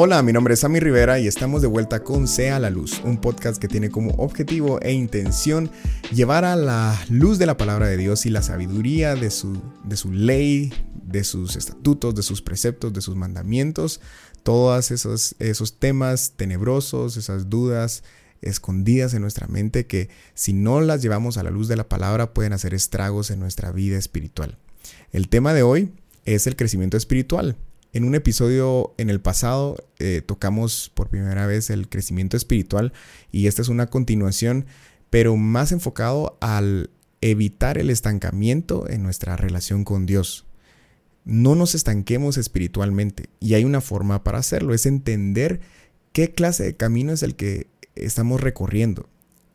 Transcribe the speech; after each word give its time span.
Hola, 0.00 0.22
mi 0.22 0.32
nombre 0.32 0.54
es 0.54 0.60
Sammy 0.60 0.78
Rivera 0.78 1.18
y 1.18 1.26
estamos 1.26 1.60
de 1.60 1.66
vuelta 1.66 2.04
con 2.04 2.28
Sea 2.28 2.60
la 2.60 2.70
Luz, 2.70 3.00
un 3.02 3.20
podcast 3.20 3.60
que 3.60 3.66
tiene 3.66 3.90
como 3.90 4.12
objetivo 4.12 4.80
e 4.80 4.92
intención 4.92 5.72
llevar 6.14 6.44
a 6.44 6.54
la 6.54 6.96
luz 7.10 7.40
de 7.40 7.46
la 7.46 7.56
palabra 7.56 7.88
de 7.88 7.96
Dios 7.96 8.24
y 8.24 8.30
la 8.30 8.42
sabiduría 8.42 9.16
de 9.16 9.32
su, 9.32 9.60
de 9.82 9.96
su 9.96 10.12
ley, 10.12 10.72
de 11.02 11.24
sus 11.24 11.56
estatutos, 11.56 12.14
de 12.14 12.22
sus 12.22 12.42
preceptos, 12.42 12.92
de 12.92 13.00
sus 13.00 13.16
mandamientos, 13.16 14.00
todos 14.44 14.92
esos, 14.92 15.34
esos 15.40 15.80
temas 15.80 16.34
tenebrosos, 16.36 17.16
esas 17.16 17.50
dudas 17.50 18.04
escondidas 18.40 19.14
en 19.14 19.22
nuestra 19.22 19.48
mente 19.48 19.88
que 19.88 20.10
si 20.34 20.52
no 20.52 20.80
las 20.80 21.02
llevamos 21.02 21.38
a 21.38 21.42
la 21.42 21.50
luz 21.50 21.66
de 21.66 21.74
la 21.74 21.88
palabra 21.88 22.34
pueden 22.34 22.52
hacer 22.52 22.72
estragos 22.72 23.32
en 23.32 23.40
nuestra 23.40 23.72
vida 23.72 23.98
espiritual. 23.98 24.58
El 25.10 25.28
tema 25.28 25.54
de 25.54 25.64
hoy 25.64 25.90
es 26.24 26.46
el 26.46 26.54
crecimiento 26.54 26.96
espiritual. 26.96 27.56
En 27.92 28.04
un 28.04 28.14
episodio 28.14 28.94
en 28.98 29.08
el 29.08 29.20
pasado 29.20 29.76
eh, 29.98 30.22
tocamos 30.24 30.90
por 30.94 31.08
primera 31.08 31.46
vez 31.46 31.70
el 31.70 31.88
crecimiento 31.88 32.36
espiritual 32.36 32.92
y 33.32 33.46
esta 33.46 33.62
es 33.62 33.68
una 33.68 33.86
continuación, 33.86 34.66
pero 35.08 35.36
más 35.36 35.72
enfocado 35.72 36.36
al 36.40 36.90
evitar 37.20 37.78
el 37.78 37.90
estancamiento 37.90 38.88
en 38.88 39.02
nuestra 39.02 39.36
relación 39.36 39.84
con 39.84 40.04
Dios. 40.04 40.46
No 41.24 41.54
nos 41.54 41.74
estanquemos 41.74 42.36
espiritualmente 42.36 43.30
y 43.40 43.54
hay 43.54 43.64
una 43.64 43.80
forma 43.80 44.22
para 44.22 44.38
hacerlo, 44.38 44.74
es 44.74 44.84
entender 44.84 45.60
qué 46.12 46.32
clase 46.32 46.64
de 46.64 46.76
camino 46.76 47.12
es 47.12 47.22
el 47.22 47.36
que 47.36 47.68
estamos 47.94 48.40
recorriendo. 48.40 49.08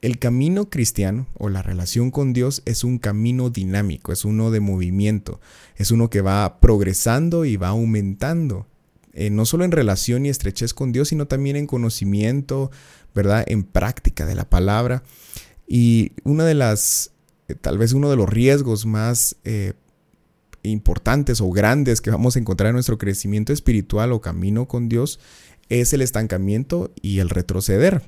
El 0.03 0.19
camino 0.19 0.69
cristiano 0.69 1.27
o 1.33 1.47
la 1.47 1.61
relación 1.61 2.11
con 2.11 2.33
Dios 2.33 2.61
es 2.65 2.83
un 2.83 2.99
camino 2.99 3.49
dinámico, 3.49 4.11
es 4.11 4.25
uno 4.25 4.51
de 4.51 4.59
movimiento, 4.59 5.39
es 5.77 5.91
uno 5.91 6.09
que 6.09 6.19
va 6.19 6.59
progresando 6.59 7.45
y 7.45 7.55
va 7.55 7.69
aumentando, 7.69 8.67
eh, 9.13 9.29
no 9.29 9.45
solo 9.45 9.63
en 9.63 9.71
relación 9.71 10.25
y 10.25 10.29
estrechez 10.29 10.73
con 10.73 10.91
Dios, 10.91 11.07
sino 11.07 11.27
también 11.27 11.55
en 11.55 11.67
conocimiento, 11.67 12.69
¿verdad? 13.15 13.45
En 13.47 13.63
práctica 13.63 14.25
de 14.25 14.35
la 14.35 14.49
palabra. 14.49 15.03
Y 15.67 16.11
una 16.25 16.43
de 16.43 16.55
las, 16.55 17.11
eh, 17.47 17.55
tal 17.55 17.77
vez 17.77 17.93
uno 17.93 18.09
de 18.09 18.17
los 18.17 18.27
riesgos 18.27 18.85
más 18.85 19.37
eh, 19.45 19.71
importantes 20.63 21.39
o 21.39 21.49
grandes 21.49 22.01
que 22.01 22.11
vamos 22.11 22.35
a 22.35 22.39
encontrar 22.39 22.71
en 22.71 22.73
nuestro 22.73 22.97
crecimiento 22.97 23.53
espiritual 23.53 24.11
o 24.11 24.19
camino 24.19 24.67
con 24.67 24.89
Dios 24.89 25.21
es 25.69 25.93
el 25.93 26.01
estancamiento 26.01 26.91
y 27.01 27.19
el 27.19 27.29
retroceder 27.29 28.03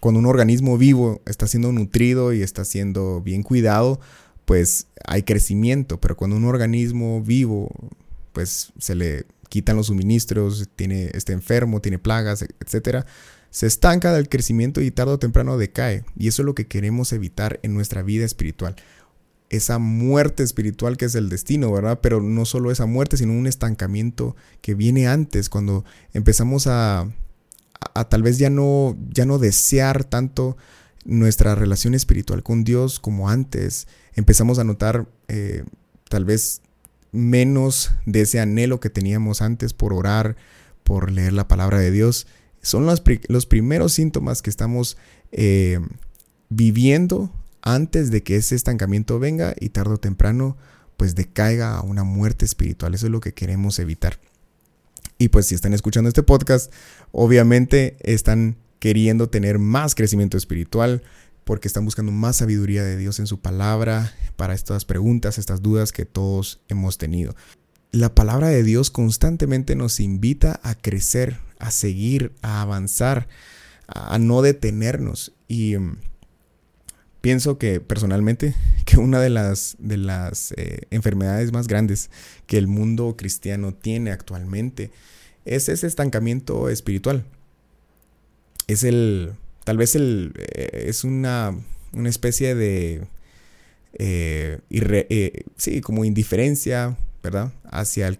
cuando 0.00 0.18
un 0.18 0.26
organismo 0.26 0.78
vivo 0.78 1.20
está 1.26 1.46
siendo 1.46 1.70
nutrido 1.72 2.32
y 2.32 2.42
está 2.42 2.64
siendo 2.64 3.20
bien 3.20 3.42
cuidado, 3.42 4.00
pues 4.46 4.86
hay 5.06 5.22
crecimiento, 5.22 6.00
pero 6.00 6.16
cuando 6.16 6.36
un 6.36 6.46
organismo 6.46 7.22
vivo, 7.22 7.70
pues 8.32 8.72
se 8.78 8.94
le 8.94 9.26
quitan 9.50 9.76
los 9.76 9.88
suministros, 9.88 10.68
tiene, 10.74 11.10
está 11.12 11.32
enfermo, 11.32 11.80
tiene 11.80 11.98
plagas, 11.98 12.44
etcétera, 12.60 13.04
se 13.50 13.66
estanca 13.66 14.12
del 14.12 14.28
crecimiento 14.28 14.80
y 14.80 14.90
tarde 14.90 15.12
o 15.12 15.18
temprano 15.18 15.58
decae. 15.58 16.04
Y 16.16 16.28
eso 16.28 16.42
es 16.42 16.46
lo 16.46 16.54
que 16.54 16.66
queremos 16.66 17.12
evitar 17.12 17.60
en 17.62 17.74
nuestra 17.74 18.02
vida 18.02 18.24
espiritual. 18.24 18.76
Esa 19.50 19.78
muerte 19.78 20.44
espiritual 20.44 20.96
que 20.96 21.06
es 21.06 21.14
el 21.16 21.28
destino, 21.28 21.70
¿verdad? 21.72 21.98
Pero 22.00 22.22
no 22.22 22.44
solo 22.44 22.70
esa 22.70 22.86
muerte, 22.86 23.16
sino 23.16 23.32
un 23.32 23.48
estancamiento 23.48 24.36
que 24.62 24.74
viene 24.74 25.08
antes, 25.08 25.48
cuando 25.50 25.84
empezamos 26.14 26.68
a, 26.68 27.08
a, 27.94 28.08
tal 28.08 28.22
vez 28.22 28.38
ya 28.38 28.50
no, 28.50 28.96
ya 29.10 29.24
no 29.24 29.38
desear 29.38 30.04
tanto 30.04 30.56
nuestra 31.04 31.54
relación 31.54 31.94
espiritual 31.94 32.42
con 32.42 32.64
Dios 32.64 33.00
como 33.00 33.28
antes. 33.28 33.88
Empezamos 34.14 34.58
a 34.58 34.64
notar 34.64 35.08
eh, 35.28 35.64
tal 36.08 36.24
vez 36.24 36.62
menos 37.12 37.92
de 38.06 38.22
ese 38.22 38.40
anhelo 38.40 38.80
que 38.80 38.90
teníamos 38.90 39.42
antes 39.42 39.72
por 39.72 39.92
orar, 39.92 40.36
por 40.84 41.10
leer 41.10 41.32
la 41.32 41.48
palabra 41.48 41.78
de 41.78 41.90
Dios. 41.90 42.26
Son 42.62 42.86
los, 42.86 43.02
los 43.28 43.46
primeros 43.46 43.92
síntomas 43.92 44.42
que 44.42 44.50
estamos 44.50 44.96
eh, 45.32 45.80
viviendo 46.48 47.32
antes 47.62 48.10
de 48.10 48.22
que 48.22 48.36
ese 48.36 48.54
estancamiento 48.54 49.18
venga 49.18 49.54
y 49.58 49.70
tarde 49.70 49.94
o 49.94 49.98
temprano 49.98 50.56
pues 50.96 51.14
decaiga 51.14 51.76
a 51.76 51.82
una 51.82 52.04
muerte 52.04 52.44
espiritual. 52.44 52.94
Eso 52.94 53.06
es 53.06 53.12
lo 53.12 53.20
que 53.20 53.32
queremos 53.32 53.78
evitar. 53.78 54.18
Y 55.20 55.28
pues 55.28 55.44
si 55.44 55.54
están 55.54 55.74
escuchando 55.74 56.08
este 56.08 56.22
podcast, 56.22 56.72
obviamente 57.12 57.98
están 58.00 58.56
queriendo 58.78 59.28
tener 59.28 59.58
más 59.58 59.94
crecimiento 59.94 60.38
espiritual 60.38 61.02
porque 61.44 61.68
están 61.68 61.84
buscando 61.84 62.10
más 62.10 62.36
sabiduría 62.36 62.82
de 62.84 62.96
Dios 62.96 63.18
en 63.18 63.26
su 63.26 63.38
palabra 63.38 64.14
para 64.36 64.54
estas 64.54 64.86
preguntas, 64.86 65.36
estas 65.36 65.60
dudas 65.60 65.92
que 65.92 66.06
todos 66.06 66.62
hemos 66.68 66.96
tenido. 66.96 67.36
La 67.92 68.14
palabra 68.14 68.48
de 68.48 68.62
Dios 68.62 68.90
constantemente 68.90 69.76
nos 69.76 70.00
invita 70.00 70.58
a 70.62 70.74
crecer, 70.74 71.36
a 71.58 71.70
seguir, 71.70 72.32
a 72.40 72.62
avanzar, 72.62 73.28
a 73.88 74.18
no 74.18 74.40
detenernos. 74.40 75.34
Y 75.48 75.76
mm, 75.76 75.98
pienso 77.20 77.58
que 77.58 77.80
personalmente 77.80 78.54
que 78.90 78.98
una 78.98 79.20
de 79.20 79.30
las, 79.30 79.76
de 79.78 79.96
las 79.96 80.52
eh, 80.56 80.82
enfermedades 80.90 81.52
más 81.52 81.68
grandes 81.68 82.10
que 82.46 82.58
el 82.58 82.66
mundo 82.66 83.14
cristiano 83.16 83.72
tiene 83.72 84.10
actualmente 84.10 84.90
es 85.44 85.68
ese 85.68 85.86
estancamiento 85.86 86.68
espiritual. 86.68 87.24
Es 88.66 88.84
el, 88.84 89.32
tal 89.64 89.76
vez 89.76 89.94
el, 89.94 90.32
eh, 90.36 90.86
es 90.88 91.04
una, 91.04 91.54
una 91.92 92.08
especie 92.08 92.54
de, 92.54 93.06
eh, 93.94 95.44
sí, 95.56 95.80
como 95.80 96.04
indiferencia, 96.04 96.96
¿verdad? 97.22 97.52
Hacia 97.64 98.18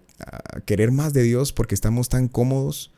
querer 0.65 0.91
más 0.91 1.13
de 1.13 1.23
Dios 1.23 1.51
porque 1.53 1.75
estamos 1.75 2.09
tan 2.09 2.27
cómodos 2.27 2.91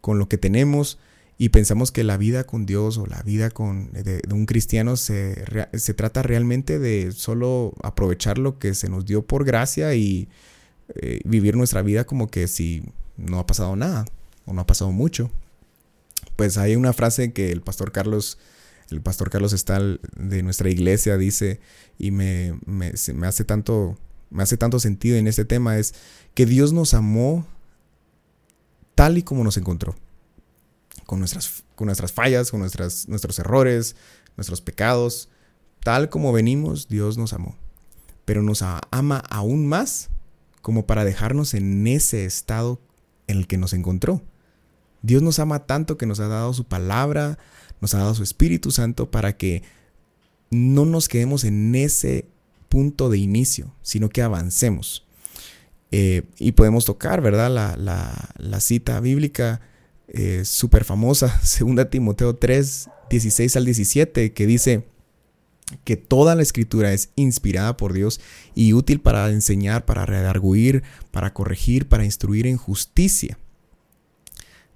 con 0.00 0.18
lo 0.18 0.28
que 0.28 0.38
tenemos 0.38 0.98
y 1.40 1.48
pensamos 1.48 1.90
que 1.90 2.04
la 2.04 2.18
vida 2.18 2.44
con 2.44 2.66
Dios 2.66 2.98
o 2.98 3.06
la 3.06 3.22
vida 3.22 3.48
con, 3.48 3.90
de, 3.94 4.20
un 4.30 4.44
cristiano 4.44 4.98
se, 4.98 5.42
se, 5.72 5.94
trata 5.94 6.22
realmente 6.22 6.78
de 6.78 7.12
solo 7.12 7.72
aprovechar 7.82 8.36
lo 8.36 8.58
que 8.58 8.74
se 8.74 8.90
nos 8.90 9.06
dio 9.06 9.22
por 9.22 9.46
gracia 9.46 9.94
y 9.94 10.28
eh, 10.96 11.22
vivir 11.24 11.56
nuestra 11.56 11.80
vida 11.80 12.04
como 12.04 12.30
que 12.30 12.46
si 12.46 12.82
no 13.16 13.38
ha 13.38 13.46
pasado 13.46 13.74
nada 13.74 14.04
o 14.44 14.52
no 14.52 14.60
ha 14.60 14.66
pasado 14.66 14.92
mucho. 14.92 15.30
Pues 16.36 16.58
hay 16.58 16.76
una 16.76 16.92
frase 16.92 17.32
que 17.32 17.50
el 17.52 17.62
pastor 17.62 17.90
Carlos, 17.90 18.36
el 18.90 19.00
pastor 19.00 19.30
Carlos 19.30 19.54
Estal 19.54 20.02
de 20.14 20.42
nuestra 20.42 20.68
iglesia 20.68 21.16
dice 21.16 21.58
y 21.98 22.10
me, 22.10 22.60
me, 22.66 22.92
me 23.14 23.26
hace 23.26 23.44
tanto, 23.44 23.96
me 24.28 24.42
hace 24.42 24.58
tanto 24.58 24.78
sentido 24.78 25.16
en 25.16 25.26
este 25.26 25.46
tema 25.46 25.78
es 25.78 25.94
que 26.34 26.44
Dios 26.44 26.74
nos 26.74 26.92
amó 26.92 27.46
tal 28.94 29.16
y 29.16 29.22
como 29.22 29.42
nos 29.42 29.56
encontró 29.56 29.96
con 31.10 31.18
nuestras, 31.18 31.64
con 31.74 31.86
nuestras 31.86 32.12
fallas, 32.12 32.52
con 32.52 32.60
nuestras, 32.60 33.08
nuestros 33.08 33.36
errores, 33.40 33.96
nuestros 34.36 34.60
pecados. 34.60 35.28
Tal 35.82 36.08
como 36.08 36.32
venimos, 36.32 36.86
Dios 36.86 37.18
nos 37.18 37.32
amó. 37.32 37.56
Pero 38.24 38.42
nos 38.42 38.62
ama 38.62 39.24
aún 39.28 39.66
más 39.66 40.10
como 40.62 40.86
para 40.86 41.04
dejarnos 41.04 41.54
en 41.54 41.84
ese 41.88 42.26
estado 42.26 42.80
en 43.26 43.38
el 43.38 43.48
que 43.48 43.58
nos 43.58 43.72
encontró. 43.72 44.22
Dios 45.02 45.20
nos 45.20 45.40
ama 45.40 45.66
tanto 45.66 45.98
que 45.98 46.06
nos 46.06 46.20
ha 46.20 46.28
dado 46.28 46.54
su 46.54 46.62
palabra, 46.62 47.40
nos 47.80 47.92
ha 47.94 47.98
dado 47.98 48.14
su 48.14 48.22
Espíritu 48.22 48.70
Santo 48.70 49.10
para 49.10 49.36
que 49.36 49.64
no 50.50 50.84
nos 50.84 51.08
quedemos 51.08 51.42
en 51.42 51.74
ese 51.74 52.28
punto 52.68 53.08
de 53.08 53.18
inicio, 53.18 53.74
sino 53.82 54.10
que 54.10 54.22
avancemos. 54.22 55.08
Eh, 55.90 56.22
y 56.38 56.52
podemos 56.52 56.84
tocar, 56.84 57.20
¿verdad? 57.20 57.50
La, 57.50 57.76
la, 57.76 58.30
la 58.36 58.60
cita 58.60 59.00
bíblica 59.00 59.60
eh, 60.12 60.44
súper 60.44 60.84
famosa, 60.84 61.40
2 61.58 61.88
Timoteo 61.90 62.36
3, 62.36 62.88
16 63.10 63.56
al 63.56 63.64
17, 63.64 64.32
que 64.32 64.46
dice 64.46 64.84
que 65.84 65.96
toda 65.96 66.34
la 66.34 66.42
escritura 66.42 66.92
es 66.92 67.10
inspirada 67.14 67.76
por 67.76 67.92
Dios 67.92 68.20
y 68.54 68.72
útil 68.72 69.00
para 69.00 69.30
enseñar, 69.30 69.84
para 69.84 70.04
redarguir, 70.04 70.82
para 71.12 71.32
corregir, 71.32 71.88
para 71.88 72.04
instruir 72.04 72.46
en 72.46 72.56
justicia. 72.56 73.38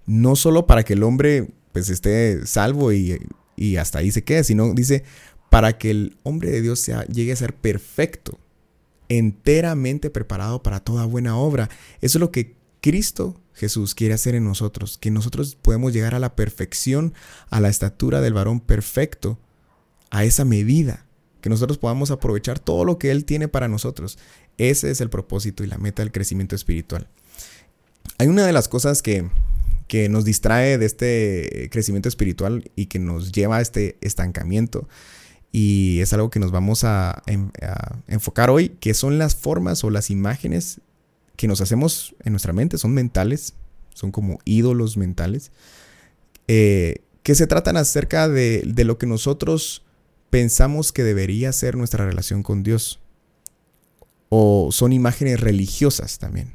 No 0.07 0.37
solo 0.37 0.67
para 0.67 0.85
que 0.85 0.93
el 0.93 1.03
hombre 1.03 1.51
pues 1.73 1.89
esté 1.89 2.47
salvo 2.47 2.93
y, 2.93 3.19
y 3.57 3.77
hasta 3.77 3.99
ahí 3.99 4.13
se 4.13 4.23
quede, 4.23 4.45
sino 4.45 4.73
dice 4.75 5.03
para 5.51 5.79
que 5.79 5.91
el 5.91 6.17
hombre 6.23 6.51
de 6.51 6.63
Dios 6.63 6.81
sea, 6.81 7.05
llegue 7.07 7.33
a 7.33 7.37
ser 7.37 7.55
perfecto, 7.55 8.39
enteramente 9.09 10.11
preparado 10.11 10.63
para 10.63 10.81
toda 10.81 11.07
buena 11.07 11.37
obra. 11.37 11.69
Eso 12.01 12.19
es 12.19 12.21
lo 12.21 12.31
que 12.31 12.57
Cristo 12.85 13.41
Jesús 13.55 13.95
quiere 13.95 14.13
hacer 14.13 14.35
en 14.35 14.45
nosotros, 14.45 14.99
que 14.99 15.11
nosotros 15.11 15.55
podemos 15.55 15.95
llegar 15.95 16.15
a 16.15 16.19
la 16.19 16.37
perfección, 16.37 17.15
a 17.49 17.59
la 17.59 17.71
estatura 17.71 18.21
del 18.21 18.35
varón 18.35 18.61
perfecto, 18.61 19.39
a 20.11 20.25
esa 20.25 20.45
medida, 20.45 21.07
que 21.41 21.49
nosotros 21.49 21.79
podamos 21.79 22.11
aprovechar 22.11 22.59
todo 22.59 22.85
lo 22.85 22.99
que 22.99 23.11
Él 23.11 23.25
tiene 23.25 23.49
para 23.49 23.69
nosotros. 23.69 24.19
Ese 24.59 24.91
es 24.91 25.01
el 25.01 25.09
propósito 25.09 25.65
y 25.65 25.67
la 25.67 25.79
meta 25.79 26.03
del 26.03 26.13
crecimiento 26.13 26.55
espiritual. 26.57 27.09
Hay 28.19 28.27
una 28.27 28.45
de 28.45 28.53
las 28.53 28.69
cosas 28.69 29.01
que, 29.01 29.31
que 29.89 30.11
nos 30.11 30.27
distrae 30.27 30.77
de 30.77 30.85
este 30.85 31.71
crecimiento 31.73 32.11
espiritual 32.11 32.71
y 32.77 32.85
que 32.87 32.99
nos 32.99 33.33
lleva 33.33 33.57
a 33.57 33.61
este 33.63 33.97
estancamiento 34.03 34.91
y 35.53 36.01
es 36.01 36.13
algo 36.13 36.29
que 36.29 36.39
nos 36.39 36.51
vamos 36.51 36.85
a, 36.85 37.13
a, 37.13 37.99
enfocar 38.09 38.51
hoy, 38.51 38.77
que 38.81 38.93
son 38.93 39.17
las 39.17 39.37
formas 39.37 39.85
o 39.85 39.91
las 39.91 40.11
imágenes 40.11 40.83
que 41.37 41.49
nos 41.49 41.61
hacemos 41.61 42.15
en 42.25 42.33
nuestra 42.33 42.53
mente 42.53 42.79
son 42.79 42.95
mentales, 42.95 43.55
son 43.95 44.11
como 44.11 44.39
ídolos 44.45 44.97
mentales, 44.97 45.53
eh, 46.49 47.03
que 47.23 47.35
se 47.35 47.47
tratan 47.47 47.77
acerca 47.77 48.29
de, 48.29 48.63
de 48.67 48.85
lo 48.85 48.99
que 48.99 49.07
nosotros 49.07 49.85
pensamos 50.31 50.93
que 50.93 51.05
debería 51.05 51.53
ser 51.53 51.77
nuestra 51.77 52.05
relación 52.05 52.43
con 52.43 52.63
Dios. 52.63 53.01
O 54.29 54.71
son 54.73 54.93
imágenes 54.93 55.41
religiosas 55.41 56.19
también. 56.19 56.55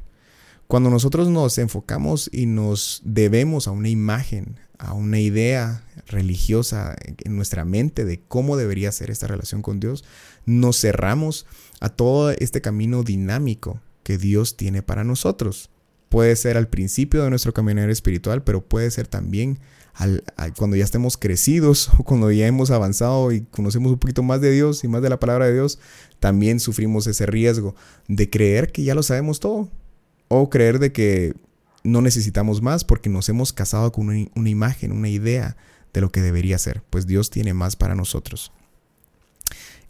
Cuando 0.68 0.90
nosotros 0.90 1.30
nos 1.30 1.58
enfocamos 1.58 2.30
y 2.32 2.46
nos 2.46 3.02
debemos 3.04 3.68
a 3.68 3.72
una 3.72 3.90
imagen, 3.90 4.60
a 4.78 4.94
una 4.94 5.20
idea 5.20 5.84
religiosa 6.08 6.96
en 7.04 7.36
nuestra 7.36 7.66
mente 7.66 8.06
de 8.06 8.22
cómo 8.28 8.56
debería 8.56 8.92
ser 8.92 9.10
esta 9.10 9.28
relación 9.28 9.62
con 9.62 9.80
Dios, 9.80 10.04
nos 10.46 10.80
cerramos 10.80 11.48
a 11.80 11.90
todo 11.90 12.32
este 12.32 12.62
camino 12.62 13.04
dinámico 13.04 13.82
que 14.10 14.18
Dios 14.18 14.58
tiene 14.58 14.82
para 14.82 15.04
nosotros. 15.04 15.70
Puede 16.10 16.36
ser 16.36 16.58
al 16.58 16.68
principio 16.68 17.24
de 17.24 17.30
nuestro 17.30 17.54
caminar 17.54 17.92
espiritual, 17.92 18.44
pero 18.44 18.66
puede 18.66 18.90
ser 18.90 19.06
también 19.06 19.60
cuando 20.58 20.76
ya 20.76 20.84
estemos 20.84 21.16
crecidos 21.16 21.92
o 22.00 22.04
cuando 22.04 22.32
ya 22.32 22.48
hemos 22.48 22.72
avanzado 22.72 23.32
y 23.32 23.42
conocemos 23.42 23.92
un 23.92 24.00
poquito 24.00 24.24
más 24.24 24.42
de 24.42 24.50
Dios 24.50 24.84
y 24.84 24.88
más 24.88 25.04
de 25.04 25.12
la 25.12 25.20
palabra 25.20 25.46
de 25.46 25.54
Dios, 25.54 25.78
también 26.20 26.60
sufrimos 26.60 27.06
ese 27.06 27.28
riesgo 27.28 27.76
de 28.08 28.32
creer 28.32 28.72
que 28.72 28.82
ya 28.82 28.96
lo 28.96 29.04
sabemos 29.04 29.40
todo 29.40 29.70
o 30.28 30.50
creer 30.50 30.80
de 30.80 30.92
que 30.92 31.36
no 31.84 32.02
necesitamos 32.02 32.64
más 32.64 32.84
porque 32.84 33.10
nos 33.10 33.30
hemos 33.30 33.54
casado 33.54 33.92
con 33.92 34.10
una, 34.10 34.50
imagen, 34.50 34.92
una 34.92 35.10
idea 35.10 35.56
de 35.94 36.02
lo 36.02 36.12
que 36.12 36.22
debería 36.22 36.58
ser, 36.58 36.82
pues 36.90 37.06
Dios 37.06 37.30
tiene 37.30 37.54
más 37.54 37.76
para 37.76 37.94
nosotros. 37.94 38.52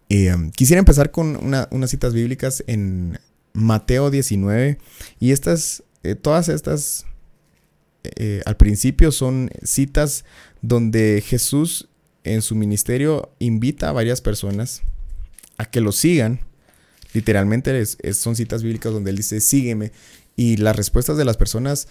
Eh, 0.10 0.36
quisiera 0.58 0.80
empezar 0.80 1.12
con 1.12 1.38
unas 1.38 1.90
citas 1.90 2.14
bíblicas 2.14 2.66
en 2.68 3.18
Mateo 3.54 4.12
19 4.12 4.78
y 5.20 5.32
estas, 5.32 5.84
eh, 6.04 6.16
todas 6.16 6.50
estas 6.50 7.06
eh, 8.04 8.42
al 8.46 8.56
principio 8.58 9.12
son 9.12 9.50
citas 9.64 10.24
donde 10.62 11.24
Jesús 11.26 11.90
en 12.24 12.42
su 12.42 12.56
ministerio 12.56 13.34
invita 13.40 13.90
a 13.90 13.94
varias 13.94 14.22
personas 14.22 14.82
a 15.58 15.66
que 15.66 15.82
lo 15.82 15.92
sigan. 15.92 16.40
Literalmente 17.14 17.86
son 18.14 18.36
citas 18.36 18.64
bíblicas 18.64 18.94
donde 18.94 19.12
él 19.12 19.18
dice, 19.18 19.42
sígueme. 19.42 19.92
Y 20.36 20.58
las 20.58 20.76
respuestas 20.76 21.18
de 21.18 21.26
las 21.26 21.38
personas 21.38 21.88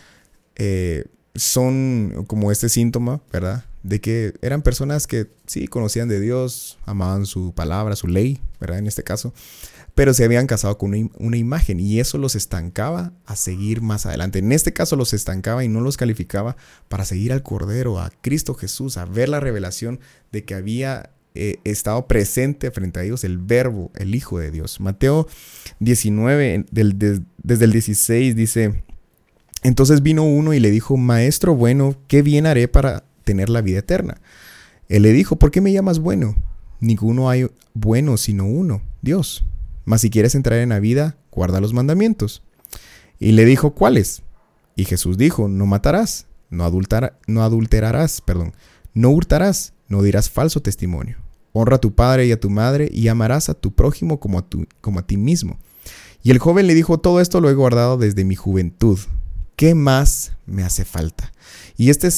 eh, 0.57 1.05
son 1.35 2.25
como 2.27 2.51
este 2.51 2.69
síntoma, 2.69 3.21
¿verdad? 3.33 3.65
De 3.83 4.01
que 4.01 4.35
eran 4.43 4.63
personas 4.63 5.07
que 5.07 5.31
sí 5.47 5.69
conocían 5.69 6.09
de 6.09 6.21
Dios, 6.21 6.79
amaban 6.85 7.27
su 7.27 7.55
palabra, 7.55 7.97
su 7.97 8.09
ley, 8.09 8.41
¿verdad? 8.61 8.79
En 8.79 8.87
este 8.87 9.05
caso 9.05 9.33
pero 9.99 10.15
se 10.15 10.23
habían 10.23 10.47
casado 10.47 10.79
con 10.79 11.11
una, 11.19 11.37
imagen 11.37 11.81
y 11.81 11.99
eso 11.99 12.19
los 12.19 12.37
estancaba 12.37 13.13
a 13.27 13.35
seguir 13.35 13.81
más 13.81 14.07
adelante. 14.07 14.39
En 14.39 14.53
este 14.53 14.73
caso 14.73 14.95
los 14.95 15.13
estancaba 15.13 15.65
y 15.65 15.69
no 15.69 15.81
los 15.81 15.97
calificaba 15.97 16.57
para 16.89 17.05
seguir 17.05 17.33
al 17.33 17.43
Cordero, 17.43 17.99
a 17.99 18.13
Cristo 18.21 18.55
Jesús, 18.55 18.97
a 18.97 19.07
ver 19.07 19.29
la 19.29 19.41
revelación 19.41 19.99
de 20.31 20.45
que 20.45 20.55
había 20.55 21.11
eh, 21.35 21.57
estado 21.65 22.07
presente 22.07 22.71
frente 22.71 23.01
a 23.01 23.03
ellos 23.03 23.25
el 23.25 23.39
Verbo, 23.39 23.91
el 23.97 24.15
Hijo 24.15 24.39
de 24.39 24.53
Dios. 24.53 24.79
Mateo 24.79 25.27
19, 25.81 26.67
desde 26.71 27.65
el 27.65 27.73
16 27.73 28.37
dice, 28.37 28.85
entonces 29.65 30.05
vino 30.05 30.23
uno 30.23 30.55
y 30.55 30.61
le 30.61 30.71
dijo, 30.71 30.97
Maestro 30.97 31.57
bueno, 31.57 31.97
¿qué 32.07 32.23
bien 32.23 32.47
haré 32.47 32.69
para 32.69 33.03
tener 33.29 33.51
la 33.51 33.61
vida 33.61 33.81
eterna? 33.81 34.23
Él 34.89 35.03
le 35.03 35.13
dijo, 35.13 35.37
¿por 35.37 35.51
qué 35.51 35.61
me 35.61 35.71
llamas 35.71 35.99
bueno? 35.99 36.35
Ninguno 36.81 37.29
hay 37.29 37.47
bueno 37.75 38.17
sino 38.17 38.47
uno, 38.47 38.81
Dios. 39.03 39.45
Mas 39.85 40.01
si 40.01 40.09
quieres 40.09 40.35
entrar 40.35 40.61
en 40.61 40.71
la 40.71 40.81
vida, 40.81 41.19
guarda 41.31 41.61
los 41.61 41.75
mandamientos. 41.75 42.43
Y 43.19 43.33
le 43.33 43.45
dijo, 43.45 43.75
¿cuáles? 43.75 44.23
Y 44.77 44.87
Jesús 44.87 45.19
dijo, 45.19 45.47
no 45.47 45.67
matarás, 45.67 46.27
no, 46.49 46.71
no 47.27 47.43
adulterarás, 47.43 48.23
perdón, 48.23 48.55
no 48.95 49.11
hurtarás, 49.11 49.75
no 49.89 50.03
dirás 50.03 50.31
falso 50.31 50.63
testimonio. 50.63 51.19
Honra 51.53 51.77
a 51.77 51.81
tu 51.81 51.95
padre 51.95 52.27
y 52.27 52.33
a 52.33 52.41
tu 52.41 52.49
madre 52.49 52.89
y 52.91 53.09
amarás 53.09 53.51
a 53.51 53.55
tu 53.55 53.75
prójimo 53.75 54.21
como 54.21 54.39
a, 54.39 55.03
ti 55.07 55.17
mismo. 55.19 55.59
Y 56.23 56.31
el 56.31 56.39
joven 56.39 56.67
le 56.67 56.75
dijo, 56.75 56.99
todo 56.99 57.21
esto 57.21 57.43
lo 57.43 57.51
he 57.51 57.55
guardado 57.55 57.99
desde 57.99 58.25
mi 58.25 58.37
juventud. 58.37 58.99
¿Qué 59.57 59.75
más 59.75 60.33
me 60.47 60.63
hace 60.63 60.85
falta? 60.85 61.33
Y 61.77 61.91
este 61.91 62.09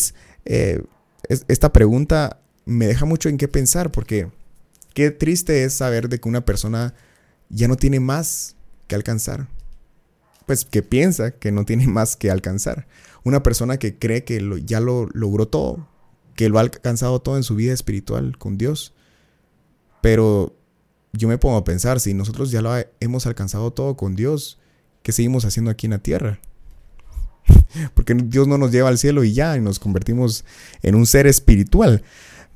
eh, 0.45 0.83
es, 1.31 1.45
esta 1.49 1.73
pregunta 1.73 2.41
me 2.67 2.89
deja 2.89 3.07
mucho 3.07 3.29
en 3.29 3.39
qué 3.39 3.47
pensar 3.47 3.93
porque 3.93 4.31
qué 4.95 5.13
triste 5.13 5.65
es 5.65 5.75
saber 5.75 6.09
de 6.09 6.21
que 6.21 6.29
una 6.29 6.45
persona 6.45 6.93
ya 7.49 7.69
no 7.69 7.77
tiene 7.77 8.01
más 8.01 8.57
que 8.89 8.97
alcanzar. 8.97 9.47
Pues 10.47 10.65
que 10.65 10.83
piensa 10.83 11.31
que 11.31 11.53
no 11.53 11.65
tiene 11.65 11.87
más 11.89 12.17
que 12.17 12.31
alcanzar. 12.31 12.89
Una 13.23 13.43
persona 13.43 13.79
que 13.79 13.97
cree 13.97 14.25
que 14.25 14.63
ya 14.65 14.81
lo 14.81 15.09
logró 15.13 15.47
todo, 15.47 15.89
que 16.35 16.49
lo 16.49 16.59
ha 16.59 16.63
alcanzado 16.63 17.21
todo 17.21 17.37
en 17.37 17.45
su 17.45 17.55
vida 17.55 17.73
espiritual 17.73 18.37
con 18.37 18.59
Dios. 18.59 18.93
Pero 20.03 20.57
yo 21.13 21.29
me 21.29 21.39
pongo 21.39 21.59
a 21.59 21.65
pensar, 21.65 22.01
si 22.01 22.13
nosotros 22.13 22.51
ya 22.51 22.61
lo 22.61 22.73
hemos 22.99 23.27
alcanzado 23.27 23.73
todo 23.73 23.97
con 23.97 24.17
Dios, 24.17 24.59
¿qué 25.05 25.13
seguimos 25.13 25.45
haciendo 25.45 25.71
aquí 25.71 25.87
en 25.87 25.93
la 25.93 25.99
tierra? 25.99 26.41
Porque 27.95 28.15
Dios 28.15 28.49
no 28.49 28.59
nos 28.59 28.73
lleva 28.73 28.89
al 28.89 28.99
cielo 28.99 29.25
y 29.25 29.33
ya, 29.33 29.57
y 29.57 29.61
nos 29.61 29.79
convertimos 29.79 30.45
en 30.83 30.95
un 30.95 31.07
ser 31.07 31.27
espiritual. 31.27 32.03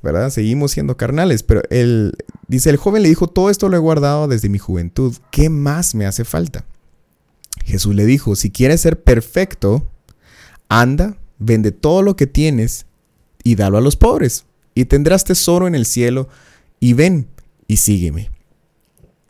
¿verdad? 0.05 0.29
Seguimos 0.29 0.71
siendo 0.71 0.97
carnales, 0.97 1.41
pero 1.41 1.63
él 1.71 2.15
dice, 2.47 2.69
el 2.69 2.77
joven 2.77 3.01
le 3.01 3.09
dijo, 3.09 3.27
todo 3.27 3.49
esto 3.49 3.69
lo 3.69 3.75
he 3.75 3.79
guardado 3.79 4.27
desde 4.27 4.49
mi 4.49 4.59
juventud, 4.59 5.15
¿qué 5.31 5.49
más 5.49 5.95
me 5.95 6.05
hace 6.05 6.23
falta? 6.23 6.63
Jesús 7.65 7.95
le 7.95 8.05
dijo, 8.05 8.35
si 8.35 8.51
quieres 8.51 8.81
ser 8.81 9.01
perfecto, 9.01 9.89
anda, 10.69 11.17
vende 11.39 11.71
todo 11.71 12.03
lo 12.03 12.15
que 12.15 12.27
tienes 12.27 12.85
y 13.43 13.55
dalo 13.55 13.79
a 13.79 13.81
los 13.81 13.95
pobres, 13.95 14.45
y 14.75 14.85
tendrás 14.85 15.23
tesoro 15.23 15.67
en 15.67 15.73
el 15.73 15.87
cielo, 15.87 16.29
y 16.79 16.93
ven 16.93 17.27
y 17.67 17.77
sígueme. 17.77 18.29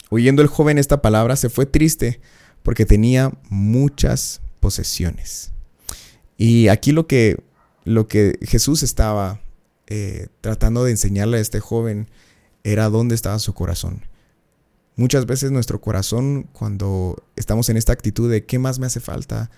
Oyendo 0.09 0.41
el 0.41 0.49
joven 0.49 0.77
esta 0.77 1.01
palabra, 1.01 1.37
se 1.37 1.49
fue 1.49 1.65
triste 1.65 2.19
porque 2.63 2.85
tenía 2.85 3.31
muchas 3.49 4.41
posesiones. 4.59 5.53
Y 6.37 6.67
aquí 6.67 6.91
lo 6.91 7.07
que, 7.07 7.37
lo 7.83 8.07
que 8.07 8.37
Jesús 8.41 8.83
estaba 8.83 9.39
eh, 9.87 10.27
tratando 10.41 10.83
de 10.83 10.91
enseñarle 10.91 11.37
a 11.37 11.41
este 11.41 11.59
joven 11.59 12.09
era 12.63 12.89
dónde 12.89 13.15
estaba 13.15 13.39
su 13.39 13.53
corazón. 13.53 14.01
Muchas 14.95 15.25
veces 15.25 15.51
nuestro 15.51 15.81
corazón, 15.81 16.47
cuando 16.53 17.21
estamos 17.35 17.69
en 17.69 17.77
esta 17.77 17.93
actitud 17.93 18.31
de 18.31 18.45
qué 18.45 18.59
más 18.59 18.79
me 18.79 18.87
hace 18.87 18.99
falta, 18.99 19.51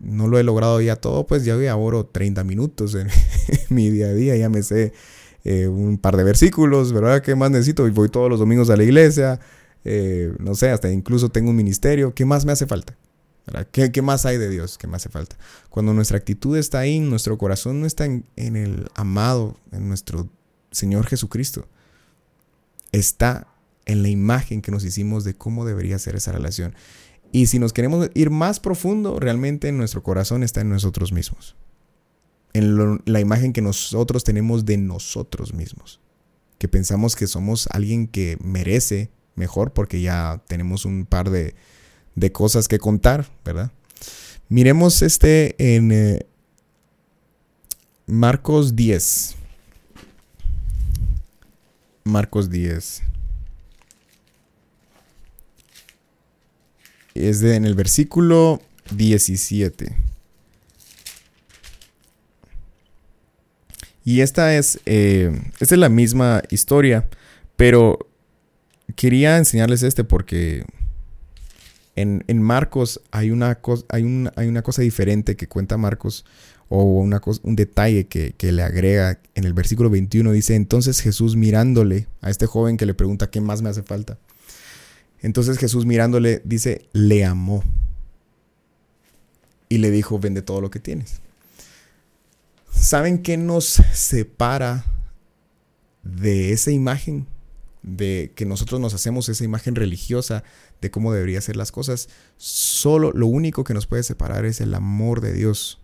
no 0.00 0.26
lo 0.28 0.38
he 0.38 0.42
logrado 0.42 0.80
ya 0.80 0.96
todo, 0.96 1.26
pues 1.26 1.44
ya 1.44 1.54
ahorro 1.70 2.06
30 2.06 2.42
minutos 2.44 2.94
en, 2.94 3.08
mi 3.68 3.90
día 3.90 4.06
a 4.06 4.14
día, 4.14 4.36
ya 4.36 4.48
me 4.48 4.62
sé 4.62 4.92
eh, 5.44 5.68
un 5.68 5.98
par 5.98 6.16
de 6.16 6.24
versículos, 6.24 6.92
¿verdad? 6.92 7.22
¿Qué 7.22 7.34
más 7.34 7.50
necesito? 7.50 7.88
Voy 7.92 8.08
todos 8.08 8.30
los 8.30 8.38
domingos 8.38 8.70
a 8.70 8.76
la 8.76 8.84
iglesia, 8.84 9.40
eh, 9.84 10.32
no 10.38 10.54
sé, 10.54 10.70
hasta 10.70 10.90
incluso 10.90 11.28
tengo 11.28 11.50
un 11.50 11.56
ministerio, 11.56 12.14
¿qué 12.14 12.24
más 12.24 12.44
me 12.44 12.52
hace 12.52 12.66
falta? 12.66 12.96
¿Qué, 13.72 14.02
más 14.02 14.24
hay 14.24 14.38
de 14.38 14.48
Dios? 14.48 14.78
¿Qué 14.78 14.86
más 14.86 15.02
hace 15.02 15.08
falta? 15.08 15.36
Cuando 15.68 15.92
nuestra 15.92 16.16
actitud 16.16 16.56
está 16.56 16.78
ahí, 16.78 17.00
nuestro 17.00 17.38
corazón 17.38 17.80
no 17.80 17.86
está 17.86 18.04
en, 18.04 18.24
el 18.36 18.88
amado, 18.94 19.56
en 19.72 19.88
nuestro 19.88 20.28
Señor 20.70 21.06
Jesucristo. 21.06 21.66
Está 22.92 23.48
en 23.84 24.02
la 24.02 24.08
imagen 24.08 24.62
que 24.62 24.70
nos 24.70 24.84
hicimos 24.84 25.24
de 25.24 25.34
cómo 25.34 25.64
debería 25.64 25.98
ser 25.98 26.14
esa 26.14 26.30
relación. 26.30 26.74
Y 27.32 27.46
si 27.46 27.58
nos 27.58 27.72
queremos 27.72 28.10
ir 28.14 28.30
más 28.30 28.60
profundo, 28.60 29.18
realmente 29.18 29.72
nuestro 29.72 30.02
corazón 30.02 30.42
está 30.44 30.60
en 30.60 30.68
nosotros 30.68 31.12
mismos. 31.12 31.56
En 32.52 33.00
la 33.06 33.20
imagen 33.20 33.52
que 33.52 33.62
nosotros 33.62 34.22
tenemos 34.22 34.64
de 34.66 34.76
nosotros 34.76 35.52
mismos. 35.52 36.00
Que 36.58 36.68
pensamos 36.68 37.16
que 37.16 37.26
somos 37.26 37.66
alguien 37.72 38.06
que 38.06 38.38
merece 38.40 39.10
mejor 39.34 39.72
porque 39.72 40.00
ya 40.00 40.42
tenemos 40.46 40.84
un 40.84 41.06
par 41.06 41.30
de, 41.30 41.56
de 42.14 42.32
cosas 42.32 42.68
que 42.68 42.78
contar, 42.78 43.26
¿verdad? 43.44 43.70
Miremos 44.48 45.02
este 45.02 45.54
en 45.58 45.92
eh, 45.92 46.26
Marcos 48.06 48.76
10. 48.76 49.36
Marcos 52.04 52.50
10. 52.50 53.02
Es 57.14 57.40
de, 57.40 57.56
en 57.56 57.64
el 57.64 57.74
versículo 57.74 58.60
17. 58.94 59.96
Y 64.04 64.20
esta 64.20 64.56
es, 64.56 64.80
eh, 64.84 65.30
esta 65.60 65.74
es 65.74 65.78
la 65.78 65.88
misma 65.88 66.42
historia, 66.50 67.08
pero 67.56 67.98
quería 68.96 69.38
enseñarles 69.38 69.82
este 69.82 70.02
porque 70.04 70.64
en, 71.94 72.42
Marcos 72.42 73.00
hay 73.10 73.30
una, 73.30 73.58
hay, 73.88 74.28
hay 74.36 74.48
una 74.48 74.62
cosa 74.62 74.82
diferente 74.82 75.36
que 75.36 75.46
cuenta 75.46 75.76
Marcos 75.76 76.24
o 76.74 76.84
una 76.84 77.20
un 77.42 77.54
detalle 77.54 78.06
que, 78.06 78.34
le 78.40 78.62
agrega 78.62 79.20
en 79.34 79.44
el 79.44 79.52
versículo 79.52 79.90
21. 79.90 80.32
Dice, 80.32 80.54
entonces 80.54 81.00
Jesús 81.00 81.36
mirándole 81.36 82.06
a 82.22 82.30
este 82.30 82.46
joven 82.46 82.78
que 82.78 82.86
le 82.86 82.94
pregunta, 82.94 83.28
¿qué 83.28 83.42
más 83.42 83.60
me 83.60 83.68
hace 83.68 83.82
falta? 83.82 84.18
Entonces 85.20 85.58
Jesús 85.58 85.84
mirándole 85.84 86.40
dice, 86.44 86.88
le 86.94 87.26
amó. 87.26 87.62
y 89.68 89.78
le 89.78 89.90
dijo, 89.90 90.18
vende 90.18 90.40
todo 90.40 90.62
lo 90.62 90.70
que 90.70 90.80
tienes. 90.80 91.20
¿Saben 92.70 93.22
qué 93.22 93.36
nos 93.36 93.66
separa 93.92 94.84
de 96.02 96.52
esa 96.52 96.70
imagen? 96.70 97.26
De 97.82 98.32
que 98.34 98.46
nosotros 98.46 98.80
nos 98.80 98.94
hacemos 98.94 99.28
esa 99.28 99.44
imagen 99.44 99.74
religiosa 99.74 100.42
de 100.82 100.90
cómo 100.90 101.12
deberían 101.12 101.40
ser 101.40 101.56
las 101.56 101.72
cosas. 101.72 102.10
Solo 102.36 103.12
lo 103.12 103.28
único 103.28 103.64
que 103.64 103.72
nos 103.72 103.86
puede 103.86 104.02
separar 104.02 104.44
es 104.44 104.60
el 104.60 104.74
amor 104.74 105.22
de 105.22 105.32
Dios. 105.32 105.80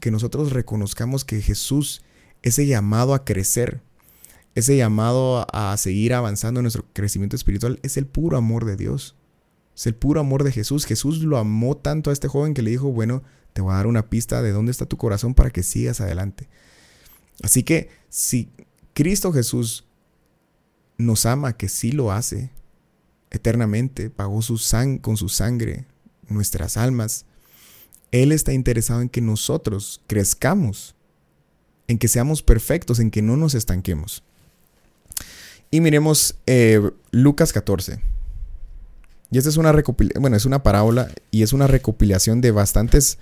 que 0.00 0.10
nosotros 0.10 0.52
reconozcamos 0.52 1.24
que 1.24 1.42
Jesús, 1.42 2.02
ese 2.42 2.66
llamado 2.66 3.12
a 3.12 3.24
crecer, 3.24 3.82
ese 4.54 4.76
llamado 4.76 5.46
a 5.52 5.76
seguir 5.76 6.14
avanzando 6.14 6.60
en 6.60 6.64
nuestro 6.64 6.86
crecimiento 6.92 7.36
espiritual, 7.36 7.78
es 7.82 7.96
el 7.98 8.06
puro 8.06 8.38
amor 8.38 8.64
de 8.64 8.76
Dios. 8.76 9.16
Es 9.76 9.86
el 9.86 9.94
puro 9.94 10.20
amor 10.20 10.44
de 10.44 10.52
Jesús. 10.52 10.86
Jesús 10.86 11.18
lo 11.22 11.36
amó 11.36 11.76
tanto 11.76 12.10
a 12.10 12.12
este 12.12 12.28
joven 12.28 12.54
que 12.54 12.62
le 12.62 12.70
dijo, 12.70 12.90
bueno, 12.90 13.22
te 13.52 13.60
voy 13.60 13.72
a 13.72 13.76
dar 13.76 13.86
una 13.88 14.08
pista 14.08 14.42
de 14.42 14.52
dónde 14.52 14.70
está 14.70 14.86
tu 14.86 14.96
corazón 14.96 15.34
para 15.34 15.50
que 15.50 15.62
sigas 15.62 16.00
adelante. 16.00 16.48
Así 17.42 17.64
que 17.64 17.90
si 18.08 18.50
Cristo 18.94 19.32
Jesús 19.32 19.84
nos 20.96 21.26
ama, 21.26 21.56
que 21.56 21.68
sí 21.68 21.92
lo 21.92 22.10
hace 22.10 22.50
eternamente, 23.30 24.10
pagó 24.10 24.42
su 24.42 24.60
con 25.00 25.16
su 25.16 25.28
sangre 25.28 25.86
nuestras 26.28 26.76
almas, 26.76 27.24
Él 28.12 28.32
está 28.32 28.52
interesado 28.52 29.00
en 29.00 29.08
que 29.08 29.20
nosotros 29.20 30.00
crezcamos, 30.06 30.94
en 31.86 31.98
que 31.98 32.08
seamos 32.08 32.42
perfectos, 32.42 33.00
en 33.00 33.10
que 33.10 33.22
no 33.22 33.36
nos 33.36 33.54
estanquemos. 33.54 34.22
Y 35.70 35.80
miremos 35.80 36.36
eh, 36.46 36.80
Lucas 37.10 37.52
14. 37.52 38.00
Y 39.30 39.36
esta 39.36 39.50
es 39.50 39.58
una 39.58 39.74
bueno, 40.18 40.36
es 40.36 40.46
una 40.46 40.62
parábola 40.62 41.10
y 41.30 41.42
es 41.42 41.52
una 41.52 41.66
recopilación 41.66 42.40
de 42.40 42.50
bastantes 42.50 43.18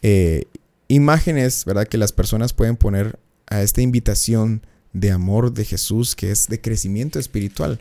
eh, 0.00 0.44
imágenes, 0.88 1.66
¿verdad? 1.66 1.86
Que 1.86 1.98
las 1.98 2.12
personas 2.12 2.54
pueden 2.54 2.76
poner 2.76 3.18
a 3.46 3.60
esta 3.60 3.82
invitación 3.82 4.62
de 4.94 5.10
amor 5.10 5.52
de 5.52 5.66
Jesús, 5.66 6.16
que 6.16 6.30
es 6.30 6.48
de 6.48 6.60
crecimiento 6.60 7.18
espiritual. 7.18 7.80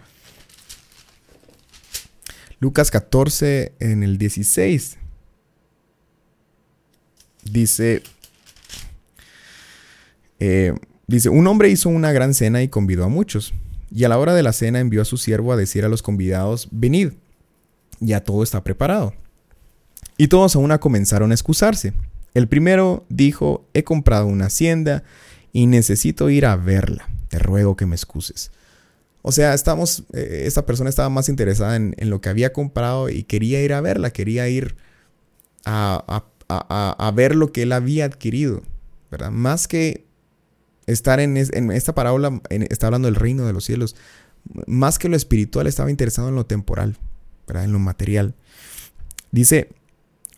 Lucas 2.62 2.92
14 2.92 3.74
en 3.80 4.04
el 4.04 4.20
16 4.20 5.00
dice, 7.44 8.04
eh, 10.40 10.76
dice, 11.08 11.30
un 11.30 11.48
hombre 11.48 11.70
hizo 11.70 11.90
una 11.90 12.12
gran 12.12 12.36
cena 12.36 12.62
y 12.62 12.68
convidó 12.68 13.04
a 13.04 13.08
muchos. 13.08 13.56
Y 13.90 14.04
a 14.04 14.10
la 14.10 14.20
hora 14.20 14.36
de 14.36 14.44
la 14.44 14.54
cena 14.54 14.80
envió 14.80 15.02
a 15.02 15.06
su 15.06 15.18
siervo 15.18 15.52
a 15.52 15.58
decir 15.58 15.86
a 15.86 15.90
los 15.90 16.04
convidados, 16.04 16.68
venid, 16.70 17.14
ya 18.00 18.24
todo 18.24 18.44
está 18.44 18.64
preparado. 18.64 19.16
Y 20.18 20.28
todos 20.28 20.56
a 20.56 20.60
una 20.60 20.80
comenzaron 20.80 21.32
a 21.32 21.34
excusarse. 21.34 21.94
El 22.36 22.48
primero 22.48 23.06
dijo, 23.10 23.66
he 23.74 23.84
comprado 23.84 24.28
una 24.28 24.46
hacienda 24.46 25.04
y 25.52 25.66
necesito 25.66 26.30
ir 26.30 26.46
a 26.46 26.58
verla. 26.58 27.10
Te 27.30 27.40
ruego 27.40 27.76
que 27.76 27.88
me 27.88 27.96
excuses. 27.96 28.52
O 29.22 29.32
sea, 29.32 29.54
estamos, 29.54 30.04
eh, 30.14 30.44
esta 30.46 30.66
persona 30.66 30.90
estaba 30.90 31.10
más 31.10 31.30
interesada 31.30 31.76
en, 31.76 31.96
lo 32.10 32.22
que 32.22 32.30
había 32.30 32.54
comprado 32.54 33.10
y 33.10 33.24
quería 33.24 33.62
ir 33.62 33.74
a 33.74 33.82
verla, 33.82 34.12
quería 34.12 34.48
ir 34.50 34.76
a, 35.66 36.24
ver 37.14 37.36
lo 37.36 37.52
que 37.52 37.64
él 37.64 37.72
había 37.72 38.06
adquirido, 38.06 38.64
¿verdad? 39.12 39.32
Más 39.32 39.68
que 39.68 40.06
estar 40.88 41.20
en, 41.20 41.38
en 41.38 41.72
esta 41.72 41.94
parábola, 41.94 42.42
está 42.50 42.88
hablando 42.88 43.08
del 43.08 43.16
reino 43.16 43.46
de 43.46 43.54
los 43.54 43.64
cielos, 43.64 43.96
más 44.66 44.98
que 44.98 45.10
lo 45.10 45.16
espiritual, 45.16 45.68
estaba 45.68 45.92
interesado 45.92 46.30
en 46.30 46.36
lo 46.36 46.46
temporal, 46.46 46.98
¿verdad? 47.48 47.66
En 47.66 47.74
lo 47.74 47.80
material. 47.80 48.34
Dice, 49.32 49.70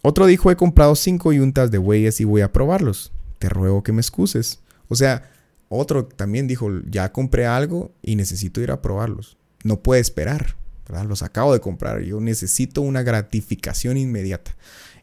otro 0.01 0.25
dijo, 0.25 0.51
he 0.51 0.57
comprado 0.57 0.95
cinco 0.95 1.31
yuntas 1.31 1.71
de 1.71 1.77
bueyes 1.77 2.19
y 2.19 2.25
voy 2.25 2.41
a 2.41 2.51
probarlos. 2.51 3.13
Te 3.39 3.47
ruego 3.49 3.83
que 3.83 3.93
me 3.93 4.01
excuses. 4.01 4.59
O 4.89 4.95
sea, 4.95 5.31
otro 5.73 6.05
también 6.05 6.47
dijo, 6.47 6.69
ya 6.89 7.11
compré 7.11 7.45
algo 7.45 7.93
y 8.01 8.15
necesito 8.15 8.61
ir 8.61 8.71
a 8.71 8.81
probarlos. 8.81 9.37
No 9.63 9.81
puede 9.81 10.01
esperar, 10.01 10.55
¿verdad? 10.87 11.05
Los 11.05 11.23
acabo 11.23 11.53
de 11.53 11.59
comprar, 11.59 12.01
yo 12.01 12.19
necesito 12.19 12.81
una 12.81 13.03
gratificación 13.03 13.97
inmediata. 13.97 14.55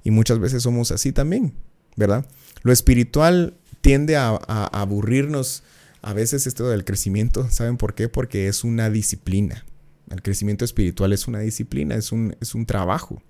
Y 0.05 0.11
muchas 0.11 0.39
veces 0.39 0.63
somos 0.63 0.91
así 0.91 1.13
también, 1.13 1.55
¿verdad? 1.97 2.27
Lo 2.63 2.73
espiritual 2.73 3.55
tiende 3.81 4.17
a, 4.17 4.37
aburrirnos 4.73 5.63
a 6.03 6.13
veces 6.13 6.47
esto 6.47 6.69
del 6.69 6.85
crecimiento. 6.85 7.51
¿Saben 7.51 7.77
por 7.77 7.95
qué? 7.95 8.09
Porque 8.09 8.49
es 8.49 8.65
una 8.65 8.91
disciplina. 8.91 9.65
El 10.11 10.23
crecimiento 10.23 10.65
espiritual 10.65 11.13
es 11.13 11.29
una 11.29 11.41
disciplina, 11.41 11.95
es 11.95 12.13
un, 12.13 12.37
es 12.41 12.55
un 12.55 12.67
trabajo 12.67 13.23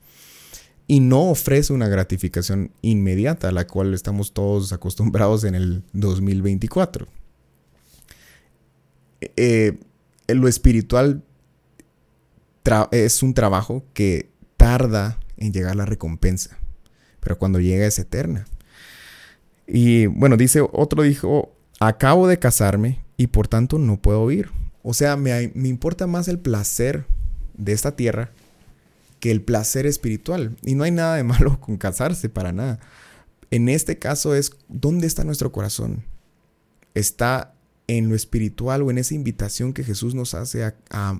y 0.91 0.99
no 0.99 1.31
ofrece 1.31 1.73
una 1.73 1.87
gratificación 1.87 2.73
inmediata 2.83 3.49
a 3.49 3.53
la 3.53 3.65
cual 3.65 3.95
estamos 3.95 4.33
todos 4.33 4.73
acostumbrados 4.73 5.45
en 5.45 5.55
el 5.55 5.85
2024. 5.93 7.07
Eh, 9.21 9.79
lo 10.29 10.49
espiritual 10.49 11.23
es 12.93 13.23
un 13.23 13.35
trabajo 13.35 13.85
que 13.95 14.31
tarda 14.57 15.19
en 15.37 15.53
llegar 15.53 15.77
la 15.77 15.87
recompensa, 15.87 16.57
pero 17.21 17.39
cuando 17.39 17.61
llega 17.61 17.87
es 17.87 17.99
eterna. 17.99 18.47
Y 19.67 20.07
bueno, 20.07 20.37
dice, 20.37 20.61
otro 20.73 21.03
dijo, 21.03 21.53
acabo 21.81 22.29
de 22.29 22.39
casarme 22.39 23.01
y 23.17 23.29
por 23.29 23.49
tanto 23.49 23.79
no 23.79 24.01
puedo 24.01 24.31
ir. 24.31 24.51
O 24.83 24.95
sea, 24.95 25.17
me, 25.17 25.53
me 25.55 25.69
importa 25.69 26.07
más 26.07 26.29
el 26.29 26.39
placer 26.39 27.07
de 27.55 27.73
esta 27.73 27.97
tierra 27.97 28.31
que 29.21 29.31
el 29.31 29.43
placer 29.43 29.87
espiritual. 29.87 30.57
Y 30.65 30.75
no 30.75 30.85
hay 30.85 30.91
nada 30.91 31.17
de 31.17 31.25
malo 31.25 31.61
con 31.61 31.77
casarse, 31.77 32.29
para 32.29 32.53
nada. 32.53 32.81
En 33.51 33.69
este 33.69 33.99
caso 33.99 34.35
es, 34.35 34.53
¿dónde 34.69 35.07
está 35.07 35.25
nuestro 35.25 35.53
corazón? 35.53 36.05
¿Está 36.95 37.55
en 37.97 38.09
lo 38.09 38.15
espiritual 38.15 38.83
o 38.83 38.91
en 38.91 38.99
esa 38.99 39.15
invitación 39.15 39.73
que 39.73 39.83
Jesús 39.83 40.15
nos 40.15 40.35
hace 40.35 40.75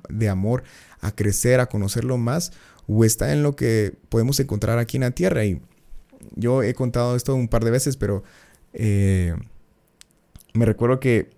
de 0.09 0.29
amor 0.29 0.63
a 1.01 1.13
crecer, 1.13 1.59
a 1.59 1.67
conocerlo 1.67 2.17
más? 2.17 2.53
¿O 2.87 3.05
está 3.05 3.33
en 3.33 3.43
lo 3.43 3.57
que 3.57 3.95
podemos 4.09 4.39
encontrar 4.41 4.79
aquí 4.79 4.97
en 4.97 5.03
la 5.03 5.11
tierra? 5.11 5.45
Y 5.45 5.61
yo 6.37 6.63
he 6.63 6.75
contado 6.75 7.17
esto 7.17 7.35
un 7.35 7.49
par 7.49 7.65
de 7.65 7.73
veces, 7.73 7.97
pero 7.97 8.23
eh, 8.73 9.35
me 10.55 10.65
recuerdo 10.65 11.01
que 11.01 11.31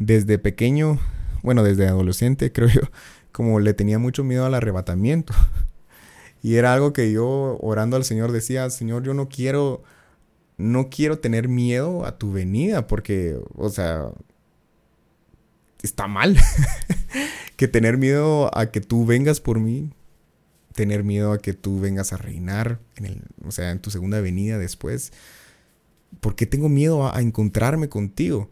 desde 0.00 0.38
pequeño, 0.38 0.98
bueno, 1.42 1.62
desde 1.62 1.86
adolescente 1.86 2.52
creo 2.52 2.68
yo, 2.68 2.82
como 3.30 3.60
le 3.60 3.74
tenía 3.74 3.98
mucho 3.98 4.24
miedo 4.24 4.44
al 4.44 4.54
arrebatamiento. 4.54 5.32
Y 6.44 6.56
era 6.56 6.74
algo 6.74 6.92
que 6.92 7.12
yo 7.12 7.56
orando 7.60 7.96
al 7.96 8.02
Señor 8.02 8.32
decía, 8.32 8.68
Señor, 8.68 9.04
yo 9.04 9.14
no 9.14 9.28
quiero, 9.28 9.84
no 10.56 10.90
quiero 10.90 11.20
tener 11.20 11.46
miedo 11.46 12.04
a 12.04 12.18
tu 12.18 12.32
venida, 12.32 12.88
porque, 12.88 13.38
o 13.54 13.70
sea, 13.70 14.08
está 15.82 16.06
mal. 16.06 16.38
que 17.56 17.68
tener 17.68 17.98
miedo 17.98 18.56
a 18.56 18.70
que 18.70 18.80
tú 18.80 19.06
vengas 19.06 19.40
por 19.40 19.60
mí, 19.60 19.90
tener 20.74 21.04
miedo 21.04 21.32
a 21.32 21.38
que 21.38 21.52
tú 21.52 21.80
vengas 21.80 22.12
a 22.12 22.16
reinar, 22.16 22.80
en 22.96 23.06
el, 23.06 23.22
o 23.44 23.50
sea, 23.50 23.70
en 23.70 23.80
tu 23.80 23.90
segunda 23.90 24.20
venida 24.20 24.58
después. 24.58 25.12
porque 26.20 26.46
tengo 26.46 26.68
miedo 26.68 27.06
a, 27.06 27.16
a 27.16 27.20
encontrarme 27.20 27.88
contigo? 27.88 28.50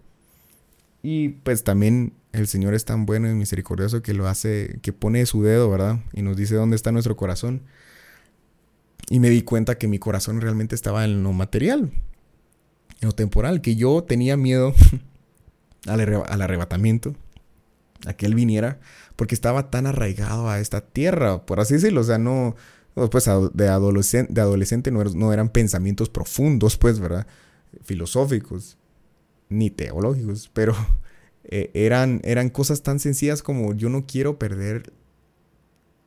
Y 1.02 1.30
pues 1.30 1.64
también 1.64 2.12
el 2.32 2.46
Señor 2.46 2.74
es 2.74 2.84
tan 2.84 3.06
bueno 3.06 3.30
y 3.30 3.34
misericordioso 3.34 4.02
que 4.02 4.14
lo 4.14 4.28
hace, 4.28 4.78
que 4.82 4.92
pone 4.92 5.24
su 5.26 5.42
dedo, 5.42 5.70
¿verdad? 5.70 6.00
Y 6.12 6.22
nos 6.22 6.36
dice 6.36 6.54
dónde 6.54 6.76
está 6.76 6.92
nuestro 6.92 7.16
corazón. 7.16 7.62
Y 9.08 9.18
me 9.18 9.30
di 9.30 9.42
cuenta 9.42 9.78
que 9.78 9.88
mi 9.88 9.98
corazón 9.98 10.40
realmente 10.40 10.74
estaba 10.74 11.04
en 11.04 11.22
lo 11.22 11.32
material, 11.32 11.90
en 13.00 13.08
lo 13.08 13.12
temporal, 13.12 13.60
que 13.60 13.74
yo 13.74 14.04
tenía 14.04 14.36
miedo 14.36 14.74
al, 15.86 16.42
arrebatamiento, 16.42 17.14
a 18.06 18.14
que 18.14 18.26
Él 18.26 18.34
viniera, 18.34 18.80
porque 19.16 19.34
estaba 19.34 19.70
tan 19.70 19.86
arraigado 19.86 20.48
a 20.48 20.60
esta 20.60 20.80
tierra, 20.80 21.44
por 21.44 21.60
así 21.60 21.74
decirlo. 21.74 22.00
O 22.00 22.04
sea, 22.04 22.18
no, 22.18 22.56
pues 22.94 23.28
de 23.54 23.68
adolescente, 23.68 24.32
de 24.32 24.40
adolescente 24.40 24.90
no, 24.90 25.32
eran 25.32 25.48
pensamientos 25.48 26.08
profundos, 26.08 26.76
pues, 26.76 26.98
¿verdad? 26.98 27.26
Filosóficos, 27.82 28.78
ni 29.48 29.70
teológicos, 29.70 30.50
pero 30.52 30.74
eh, 31.44 31.70
eran, 31.74 32.20
eran 32.24 32.50
cosas 32.50 32.82
tan 32.82 32.98
sencillas 32.98 33.42
como 33.42 33.74
yo 33.74 33.88
no 33.88 34.06
quiero 34.06 34.38
perder 34.38 34.92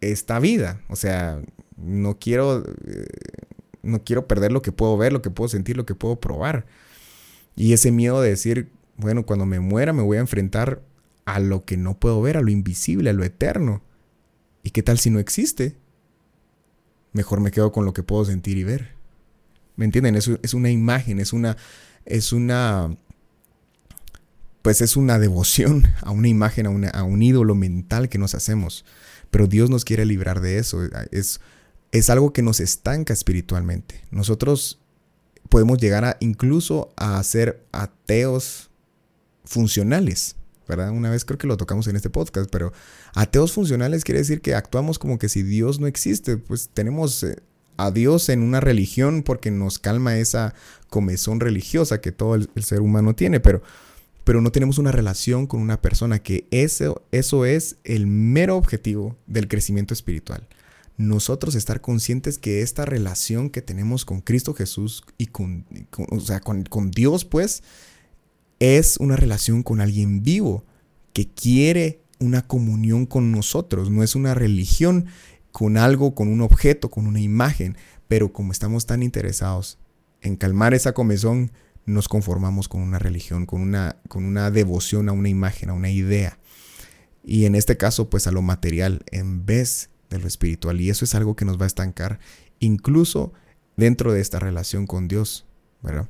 esta 0.01 0.39
vida. 0.39 0.81
O 0.89 0.95
sea, 0.95 1.41
no 1.77 2.17
quiero, 2.19 2.63
eh, 2.85 3.05
no 3.81 4.03
quiero 4.03 4.27
perder 4.27 4.51
lo 4.51 4.61
que 4.61 4.71
puedo 4.71 4.97
ver, 4.97 5.13
lo 5.13 5.21
que 5.21 5.29
puedo 5.29 5.47
sentir, 5.47 5.77
lo 5.77 5.85
que 5.85 5.95
puedo 5.95 6.19
probar. 6.19 6.65
Y 7.55 7.73
ese 7.73 7.91
miedo 7.91 8.21
de 8.21 8.29
decir, 8.29 8.71
bueno, 8.97 9.25
cuando 9.25 9.45
me 9.45 9.59
muera 9.59 9.93
me 9.93 10.01
voy 10.01 10.17
a 10.17 10.21
enfrentar 10.21 10.81
a 11.25 11.39
lo 11.39 11.65
que 11.65 11.77
no 11.77 11.99
puedo 11.99 12.21
ver, 12.21 12.37
a 12.37 12.41
lo 12.41 12.49
invisible, 12.49 13.09
a 13.09 13.13
lo 13.13 13.23
eterno. 13.23 13.81
¿Y 14.63 14.71
qué 14.71 14.83
tal 14.83 14.99
si 14.99 15.09
no 15.09 15.19
existe? 15.19 15.77
Mejor 17.11 17.39
me 17.39 17.51
quedo 17.51 17.71
con 17.71 17.85
lo 17.85 17.93
que 17.93 18.03
puedo 18.03 18.25
sentir 18.25 18.57
y 18.57 18.63
ver. 18.63 18.93
¿Me 19.75 19.85
entienden? 19.85 20.15
Es, 20.15 20.29
es 20.41 20.53
una 20.53 20.69
imagen, 20.69 21.19
es 21.19 21.33
una, 21.33 21.57
es 22.05 22.33
una, 22.33 22.95
pues 24.61 24.81
es 24.81 24.95
una 24.95 25.19
devoción 25.19 25.87
a 26.01 26.11
una 26.11 26.27
imagen, 26.27 26.87
a, 26.93 27.03
un 27.03 27.21
ídolo 27.21 27.55
mental 27.55 28.09
que 28.09 28.17
nos 28.17 28.35
hacemos. 28.35 28.85
Pero 29.31 29.47
Dios 29.47 29.69
nos 29.69 29.85
quiere 29.85 30.05
librar 30.05 30.41
de 30.41 30.59
eso. 30.59 30.81
Es 31.11 31.39
es 31.93 32.09
algo 32.09 32.33
que 32.33 32.41
nos 32.41 32.59
estanca 32.59 33.13
espiritualmente. 33.13 34.03
Nosotros 34.09 34.79
podemos 35.47 35.77
llegar 35.77 36.03
a 36.03 36.17
incluso 36.19 36.91
a 36.97 37.21
ser 37.23 37.63
ateos 37.71 38.71
funcionales, 39.53 40.35
¿verdad? 40.67 40.91
Una 40.91 41.09
vez 41.09 41.25
creo 41.25 41.37
que 41.37 41.47
lo 41.47 41.57
tocamos 41.57 41.87
en 41.87 41.95
este 41.95 42.09
podcast, 42.09 42.49
pero 42.51 42.73
ateos 43.13 43.53
funcionales 43.53 44.03
quiere 44.03 44.19
decir 44.19 44.41
que 44.41 44.55
actuamos 44.55 44.99
como 44.99 45.17
que 45.17 45.29
si 45.29 45.43
Dios 45.43 45.79
no 45.79 45.87
existe, 45.87 46.37
pues 46.37 46.69
tenemos 46.73 47.23
eh, 47.23 47.37
a 47.77 47.91
Dios 47.91 48.29
en 48.29 48.41
una 48.41 48.59
religión 48.59 49.23
porque 49.23 49.51
nos 49.51 49.79
calma 49.79 50.17
esa 50.17 50.53
comezón 50.89 51.39
religiosa 51.39 52.01
que 52.01 52.11
todo 52.11 52.35
el, 52.35 52.49
ser 52.63 52.81
humano 52.81 53.15
tiene, 53.15 53.39
pero, 53.39 53.61
pero 54.23 54.41
no 54.41 54.51
tenemos 54.51 54.77
una 54.77 54.91
relación 54.91 55.47
con 55.47 55.61
una 55.61 55.81
persona, 55.81 56.19
que 56.19 56.47
eso, 56.51 57.03
eso 57.11 57.45
es 57.45 57.77
el 57.83 58.07
mero 58.07 58.57
objetivo 58.57 59.15
del 59.27 59.47
crecimiento 59.47 59.93
espiritual 59.93 60.47
nosotros 60.95 61.55
estar 61.55 61.81
conscientes 61.81 62.37
que 62.37 62.61
esta 62.61 62.85
relación 62.85 63.49
que 63.49 63.63
tenemos 63.63 64.05
con 64.05 64.21
Cristo 64.21 64.53
Jesús 64.53 65.03
y 65.17 65.27
con, 65.27 65.65
o 66.09 66.19
sea, 66.19 66.39
con, 66.39 66.63
con 66.65 66.91
Dios, 66.91 67.25
pues, 67.25 67.63
es 68.63 68.95
una 68.95 69.17
relación 69.17 69.61
con 69.61 69.81
alguien 69.81 70.23
vivo 70.23 70.63
que 71.11 71.27
quiere 71.27 71.99
una 72.19 72.47
comunión 72.47 73.05
con 73.05 73.29
nosotros, 73.29 73.91
no 73.91 74.03
es 74.03 74.15
una 74.15 74.33
religión 74.33 75.07
con 75.51 75.75
algo, 75.75 76.15
con 76.15 76.29
un 76.29 76.39
objeto, 76.39 76.89
con 76.89 77.05
una 77.05 77.19
imagen, 77.19 77.75
pero 78.07 78.31
como 78.31 78.53
estamos 78.53 78.85
tan 78.85 79.03
interesados 79.03 79.79
en 80.21 80.37
calmar 80.37 80.73
esa 80.73 80.93
comezón, 80.93 81.51
nos 81.85 82.07
conformamos 82.07 82.69
con 82.69 82.81
una 82.81 82.99
religión, 82.99 83.45
con 83.45 83.61
una, 83.61 83.97
con 84.07 84.23
una 84.23 84.49
devoción 84.49 85.09
a 85.09 85.11
una 85.11 85.27
imagen, 85.27 85.69
a 85.69 85.73
una 85.73 85.89
idea. 85.89 86.39
Y 87.21 87.43
en 87.43 87.55
este 87.55 87.75
caso, 87.75 88.09
pues 88.09 88.27
a 88.27 88.31
lo 88.31 88.41
material, 88.41 89.03
en 89.11 89.45
vez 89.45 89.89
de 90.09 90.19
lo 90.19 90.27
espiritual. 90.27 90.79
Y 90.79 90.89
eso 90.89 91.03
es 91.03 91.15
algo 91.15 91.35
que 91.35 91.43
nos 91.43 91.59
va 91.59 91.65
a 91.65 91.67
estancar 91.67 92.19
incluso 92.59 93.33
dentro 93.75 94.13
de 94.13 94.21
esta 94.21 94.39
relación 94.39 94.87
con 94.87 95.09
Dios, 95.09 95.45
¿verdad? 95.81 96.07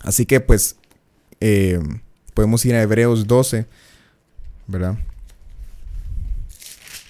Así 0.00 0.26
que 0.26 0.40
pues 0.40 0.76
eh, 1.46 1.78
podemos 2.32 2.64
ir 2.64 2.74
a 2.74 2.82
Hebreos 2.82 3.26
12, 3.26 3.66
¿verdad? 4.66 4.98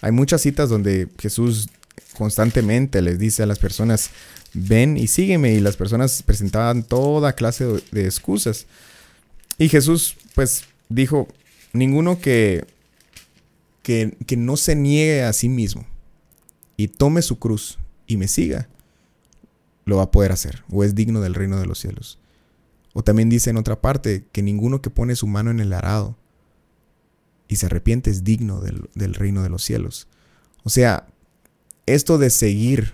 Hay 0.01 0.11
muchas 0.13 0.43
citas 0.43 0.69
donde 0.69 1.09
Jesús 1.19 1.69
constantemente 2.17 3.01
les 3.01 3.19
dice 3.19 3.43
a 3.43 3.47
las 3.47 3.59
personas, 3.59 4.11
ven 4.53 4.97
y 4.97 5.07
sígueme, 5.07 5.53
y 5.53 5.61
las 5.61 5.77
personas 5.77 6.23
presentaban 6.23 6.83
toda 6.83 7.35
clase 7.35 7.65
de 7.93 8.05
excusas. 8.05 8.67
Y 9.59 9.69
Jesús 9.69 10.17
pues 10.35 10.65
dijo, 10.89 11.29
ninguno 11.73 12.19
que 12.21 12.67
que, 13.85 14.37
no 14.37 14.57
se 14.57 14.75
niegue 14.75 15.23
a 15.23 15.33
sí 15.33 15.49
mismo 15.49 15.87
y 16.77 16.89
tome 16.89 17.23
su 17.23 17.39
cruz 17.39 17.79
y 18.07 18.17
me 18.17 18.27
siga, 18.27 18.69
lo 19.85 19.99
va 19.99 20.05
a 20.05 20.11
poder 20.11 20.33
hacer, 20.33 20.65
o 20.71 20.83
es 20.83 20.95
digno 20.95 21.21
del 21.21 21.35
reino 21.35 21.61
de 21.61 21.67
los 21.67 21.79
cielos. 21.79 22.19
O 22.95 23.03
también 23.03 23.29
dice 23.29 23.51
en 23.51 23.57
otra 23.57 23.81
parte 23.81 24.25
que 24.33 24.43
ninguno 24.43 24.81
que 24.81 24.89
pone 24.89 25.17
su 25.17 25.27
mano 25.27 25.51
en 25.51 25.61
el 25.61 25.73
arado 25.73 26.17
y 27.49 27.57
se 27.57 27.67
arrepiente 27.67 28.11
es 28.11 28.25
digno 28.25 28.61
del, 28.61 29.15
reino 29.15 29.43
de 29.43 29.51
los 29.51 29.63
cielos. 29.63 30.09
O 30.63 30.71
sea, 30.71 31.07
esto 31.87 32.19
de 32.19 32.31
seguir, 32.31 32.93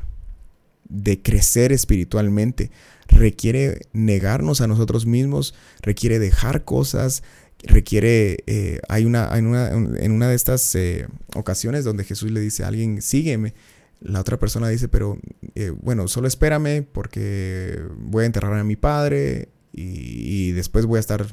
de 0.88 1.20
crecer 1.22 1.70
espiritualmente, 1.70 2.70
requiere 3.08 3.82
negarnos 3.92 4.62
a 4.62 4.66
nosotros 4.66 5.04
mismos, 5.04 5.54
requiere 5.82 6.18
dejar 6.18 6.64
cosas, 6.64 7.22
requiere, 7.62 8.38
eh, 8.46 8.80
hay 8.88 9.04
una, 9.04 9.30
una, 9.38 9.68
en 9.70 10.12
una 10.12 10.28
de 10.28 10.34
estas 10.34 10.74
eh, 10.74 11.08
ocasiones 11.36 11.84
donde 11.84 12.04
Jesús 12.04 12.30
le 12.30 12.40
dice 12.40 12.64
a 12.64 12.68
alguien, 12.68 13.02
sígueme, 13.02 13.54
la 14.00 14.20
otra 14.20 14.38
persona 14.38 14.68
dice, 14.68 14.88
pero 14.88 15.18
eh, 15.54 15.70
bueno, 15.82 16.08
solo 16.08 16.26
espérame 16.26 16.86
porque 16.90 17.78
voy 17.98 18.22
a 18.22 18.26
enterrar 18.26 18.54
a 18.54 18.64
mi 18.64 18.76
padre 18.76 19.50
y, 19.72 20.52
después 20.52 20.86
voy 20.86 20.98
a 20.98 21.00
estar 21.00 21.26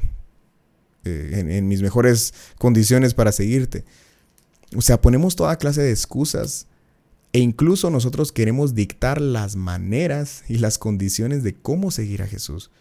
en, 1.03 1.51
en, 1.51 1.67
mis 1.67 1.81
mejores 1.81 2.33
condiciones 2.57 3.13
para 3.13 3.31
seguirte. 3.31 3.83
O 4.75 4.81
sea, 4.81 5.01
ponemos 5.01 5.35
toda 5.35 5.57
clase 5.57 5.81
de 5.81 5.91
excusas 5.91 6.67
e 7.33 7.39
incluso 7.39 7.89
nosotros 7.89 8.31
queremos 8.31 8.73
dictar 8.73 9.21
las 9.21 9.55
maneras 9.55 10.43
y 10.47 10.57
las 10.57 10.77
condiciones 10.77 11.43
de 11.43 11.55
cómo 11.55 11.91
seguir 11.91 12.21
a 12.21 12.27
Jesús. 12.27 12.71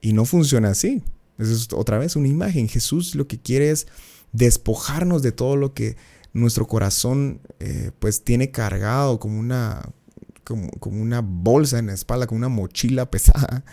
Y 0.00 0.12
no 0.12 0.24
funciona 0.24 0.70
así. 0.70 1.02
Es 1.38 1.68
otra 1.72 1.98
vez 1.98 2.16
una 2.16 2.28
imagen. 2.28 2.68
Jesús 2.68 3.14
lo 3.14 3.26
que 3.26 3.38
quiere 3.38 3.70
es 3.70 3.86
despojarnos 4.32 5.22
de 5.22 5.32
todo 5.32 5.56
lo 5.56 5.74
que 5.74 5.96
nuestro 6.32 6.66
corazón 6.66 7.40
eh, 7.60 7.90
pues 7.98 8.22
tiene 8.22 8.50
cargado 8.50 9.18
como 9.18 9.38
una, 9.38 9.88
como, 10.42 10.68
una 10.82 11.20
bolsa 11.20 11.78
en 11.78 11.86
la 11.86 11.94
espalda, 11.94 12.26
como 12.26 12.38
una 12.38 12.48
mochila 12.48 13.10
pesada 13.10 13.64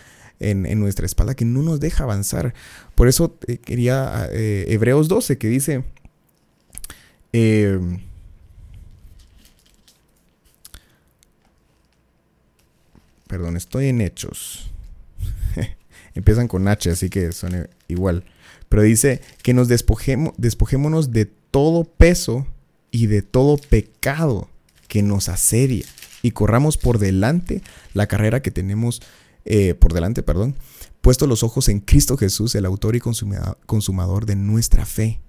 en, 0.50 0.80
nuestra 0.80 1.06
espalda 1.06 1.34
que 1.34 1.44
no 1.44 1.62
nos 1.62 1.80
deja 1.80 2.04
avanzar. 2.04 2.54
Por 2.94 3.08
eso 3.08 3.36
eh, 3.46 3.58
quería 3.58 4.28
eh, 4.32 4.66
Hebreos 4.68 5.08
12 5.08 5.38
que 5.38 5.48
dice... 5.48 5.84
perdón, 13.26 13.56
estoy 13.56 13.86
en 13.86 14.02
hechos 14.02 14.70
empiezan 16.14 16.48
con 16.48 16.68
H, 16.68 16.90
así 16.90 17.10
que 17.10 17.32
son 17.32 17.68
igual. 17.88 18.24
Pero 18.68 18.82
dice 18.82 19.20
que 19.42 19.54
nos 19.54 19.68
despojemos, 19.68 20.34
despojémonos 20.36 21.12
de 21.12 21.26
todo 21.26 21.84
peso 21.84 22.46
y 22.90 23.06
de 23.06 23.22
todo 23.22 23.56
pecado 23.56 24.48
que 24.88 25.02
nos 25.02 25.28
asedia 25.28 25.86
y 26.22 26.30
corramos 26.32 26.76
por 26.76 26.98
delante 26.98 27.62
la 27.94 28.06
carrera 28.06 28.42
que 28.42 28.50
tenemos 28.50 29.02
eh, 29.44 29.74
por 29.74 29.92
delante, 29.92 30.22
perdón, 30.22 30.56
puesto 31.00 31.26
los 31.26 31.42
ojos 31.42 31.68
en 31.68 31.80
Cristo 31.80 32.16
Jesús, 32.16 32.54
el 32.54 32.64
autor 32.64 32.96
y 32.96 33.00
consumador 33.00 34.26
de 34.26 34.36
nuestra 34.36 34.86
fe. 34.86 35.20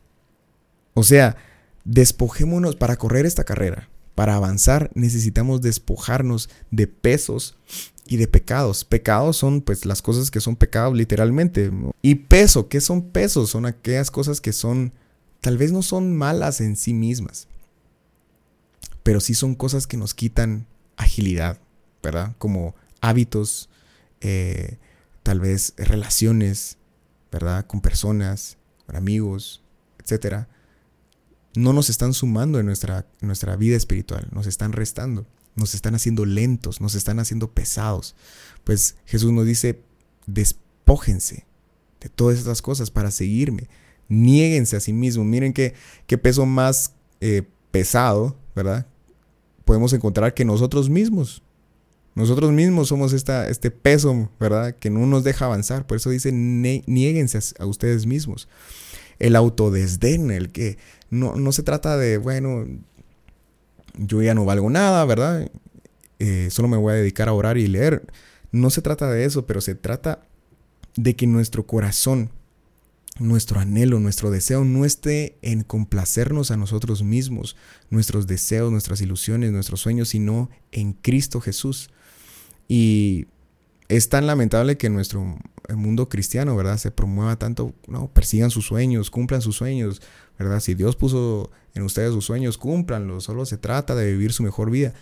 O 0.94 1.04
sea, 1.04 1.36
despojémonos 1.84 2.76
para 2.76 2.98
correr 2.98 3.26
esta 3.26 3.44
carrera. 3.44 3.90
Para 4.16 4.36
avanzar 4.36 4.92
necesitamos 4.94 5.62
despojarnos 5.62 6.50
de 6.70 6.88
pesos 6.88 7.58
y 8.06 8.18
de 8.18 8.28
pecados. 8.28 8.86
Pecados 8.86 9.38
son 9.38 9.62
pues 9.62 9.86
las 9.86 10.02
cosas 10.02 10.30
que 10.30 10.40
son 10.40 10.56
pecados 10.56 10.96
literalmente. 10.96 11.72
Y 12.02 12.16
peso, 12.16 12.68
¿qué 12.68 12.82
son 12.82 13.10
pesos? 13.10 13.50
Son 13.50 13.66
aquellas 13.66 14.12
cosas 14.12 14.40
que 14.40 14.54
son, 14.54 14.94
tal 15.42 15.58
vez 15.58 15.72
no 15.72 15.82
son 15.82 16.16
malas 16.16 16.62
en 16.62 16.76
sí 16.76 16.94
mismas, 16.94 17.48
pero 19.02 19.20
sí 19.20 19.34
son 19.34 19.56
cosas 19.56 19.88
que 19.88 19.98
nos 19.98 20.14
quitan 20.14 20.68
agilidad, 20.96 21.60
¿verdad? 22.04 22.36
Como 22.38 22.76
hábitos, 23.02 23.70
eh, 24.24 24.80
tal 25.22 25.40
vez 25.40 25.74
relaciones, 25.78 26.78
¿verdad? 27.32 27.68
Con 27.68 27.82
personas, 27.82 28.58
con 28.86 28.96
amigos, 28.96 29.64
etcétera. 30.00 30.50
No 31.56 31.72
nos 31.74 31.90
están 31.90 32.14
sumando 32.14 32.60
en 32.60 32.66
nuestra, 32.66 33.06
nuestra 33.22 33.56
vida 33.56 33.78
espiritual, 33.78 34.28
nos 34.32 34.48
están 34.48 34.72
restando 34.72 35.28
nos 35.56 35.76
están 35.76 35.96
haciendo 35.96 36.26
lentos, 36.26 36.82
nos 36.82 36.96
están 36.96 37.20
haciendo 37.20 37.52
pesados. 37.52 38.16
Pues 38.64 38.96
Jesús 39.06 39.32
nos 39.32 39.46
dice, 39.46 39.82
despójense 40.26 41.46
de 42.00 42.10
todas 42.10 42.38
estas 42.38 42.62
cosas 42.62 42.92
para 42.92 43.12
seguirme. 43.12 43.70
Niéguense 44.10 44.76
a 44.76 44.80
sí 44.80 44.94
mismos. 44.94 45.26
Miren 45.26 45.54
qué, 45.54 45.74
qué 46.08 46.18
peso 46.18 46.46
más 46.46 46.94
eh, 47.22 47.44
pesado, 47.72 48.38
¿verdad? 48.56 48.86
Podemos 49.66 49.94
encontrar 49.94 50.34
que 50.34 50.46
nosotros 50.46 50.90
mismos. 50.90 51.44
Nosotros 52.16 52.52
mismos 52.52 52.90
somos 52.90 53.12
esta, 53.14 53.50
este 53.50 53.72
peso, 53.72 54.30
¿verdad? 54.40 54.76
Que 54.76 54.90
no 54.90 55.06
nos 55.08 55.24
deja 55.24 55.46
avanzar. 55.46 55.88
Por 55.88 55.98
eso 55.98 56.10
dice, 56.10 56.32
niéguense 56.32 57.40
a, 57.58 57.66
ustedes 57.66 58.06
mismos. 58.06 58.48
El 59.20 59.36
autodesdén, 59.36 60.30
el 60.30 60.52
que 60.52 60.78
no, 61.10 61.36
no 61.36 61.52
se 61.52 61.64
trata 61.64 61.98
de, 61.98 62.18
bueno, 62.18 62.66
yo 63.96 64.22
ya 64.22 64.36
no 64.36 64.46
valgo 64.46 64.70
nada, 64.70 65.04
¿verdad? 65.06 65.50
Eh, 66.20 66.50
solo 66.52 66.68
me 66.68 66.78
voy 66.78 66.94
a 66.94 66.98
dedicar 66.98 67.30
a 67.30 67.34
orar 67.34 67.58
y 67.58 67.68
leer. 67.68 68.06
No 68.52 68.70
se 68.70 68.82
trata 68.82 69.10
de 69.10 69.26
eso, 69.26 69.48
pero 69.48 69.62
se 69.62 69.74
trata 69.74 70.28
de 70.96 71.16
que 71.16 71.26
nuestro 71.26 71.66
corazón, 71.66 72.30
nuestro 73.20 73.60
anhelo, 73.60 74.00
nuestro 74.00 74.30
deseo 74.30 74.64
no 74.64 74.86
esté 74.86 75.38
en 75.42 75.64
complacernos 75.64 76.52
a 76.52 76.58
nosotros 76.58 77.02
mismos, 77.02 77.56
nuestros 77.90 78.28
deseos, 78.28 78.72
nuestras 78.72 79.02
ilusiones, 79.02 79.52
nuestros 79.52 79.82
sueños, 79.82 80.10
sino 80.10 80.52
en 80.72 80.94
Cristo 80.94 81.42
Jesús. 81.42 81.90
Y 82.68 83.28
es 83.88 84.10
tan 84.10 84.28
lamentable 84.28 84.78
que 84.78 84.88
en 84.88 84.94
nuestro 84.94 85.38
mundo 85.76 86.10
cristiano, 86.10 86.56
¿verdad? 86.56 86.78
Se 86.78 86.92
promueva 86.92 87.38
tanto, 87.38 87.74
no, 87.88 88.08
persigan 88.12 88.52
sus 88.52 88.66
sueños, 88.66 89.10
cumplan 89.10 89.42
sus 89.42 89.56
sueños, 89.56 90.02
¿verdad? 90.38 90.60
Si 90.60 90.74
Dios 90.74 90.96
puso 90.96 91.52
en 91.74 91.84
ustedes 91.84 92.14
sus 92.14 92.26
sueños, 92.26 92.58
cúmplanlos, 92.58 93.24
solo 93.24 93.46
se 93.46 93.58
trata 93.58 93.96
de 93.96 94.12
vivir 94.12 94.34
su 94.34 94.44
mejor 94.44 94.70
vida. 94.72 94.94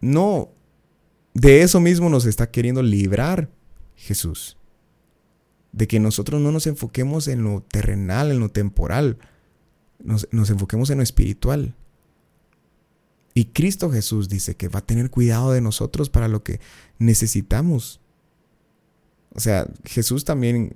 No, 0.00 0.50
de 1.34 1.62
eso 1.62 1.80
mismo 1.80 2.08
nos 2.08 2.26
está 2.26 2.50
queriendo 2.50 2.82
librar 2.82 3.50
Jesús. 3.96 4.56
De 5.72 5.88
que 5.88 5.98
nosotros 5.98 6.40
no 6.40 6.52
nos 6.52 6.66
enfoquemos 6.66 7.26
en 7.26 7.42
lo 7.42 7.62
terrenal, 7.62 8.30
en 8.30 8.38
lo 8.38 8.48
temporal, 8.48 9.18
nos, 9.98 10.28
nos 10.30 10.50
enfoquemos 10.50 10.90
en 10.90 10.98
lo 10.98 11.02
espiritual. 11.02 11.74
Y 13.34 13.46
Cristo 13.46 13.90
Jesús 13.90 14.28
dice 14.28 14.56
que 14.56 14.68
va 14.68 14.78
a 14.78 14.86
tener 14.86 15.10
cuidado 15.10 15.52
de 15.52 15.60
nosotros 15.60 16.08
para 16.08 16.28
lo 16.28 16.44
que 16.44 16.60
necesitamos. 16.98 18.00
O 19.34 19.40
sea, 19.40 19.66
Jesús 19.84 20.24
también 20.24 20.72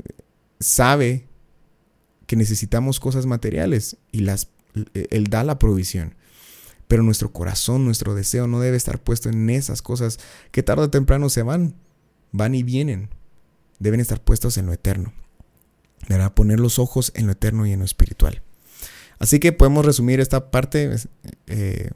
sabe 0.58 1.28
que 2.26 2.34
necesitamos 2.34 2.98
cosas 2.98 3.26
materiales 3.26 3.96
y 4.10 4.20
las, 4.20 4.48
Él 4.92 5.28
da 5.28 5.44
la 5.44 5.60
provisión. 5.60 6.16
Pero 6.88 7.04
nuestro 7.04 7.32
corazón, 7.32 7.84
nuestro 7.84 8.14
deseo 8.14 8.48
no 8.48 8.60
debe 8.60 8.76
estar 8.76 9.00
puesto 9.00 9.28
en 9.28 9.48
esas 9.50 9.80
cosas 9.80 10.18
que 10.50 10.64
tarde 10.64 10.84
o 10.84 10.90
temprano 10.90 11.28
se 11.28 11.42
van, 11.42 11.74
van 12.32 12.54
y 12.56 12.64
vienen. 12.64 13.10
Deben 13.78 14.00
estar 14.00 14.20
puestos 14.20 14.58
en 14.58 14.66
lo 14.66 14.72
eterno. 14.72 15.12
Deberá 16.08 16.34
poner 16.34 16.58
los 16.58 16.80
ojos 16.80 17.12
en 17.14 17.26
lo 17.26 17.32
eterno 17.32 17.66
y 17.66 17.72
en 17.72 17.78
lo 17.78 17.84
espiritual. 17.84 18.42
Así 19.18 19.38
que 19.38 19.52
podemos 19.52 19.84
resumir 19.84 20.18
esta 20.18 20.50
parte 20.50 20.96
eh, 21.46 21.90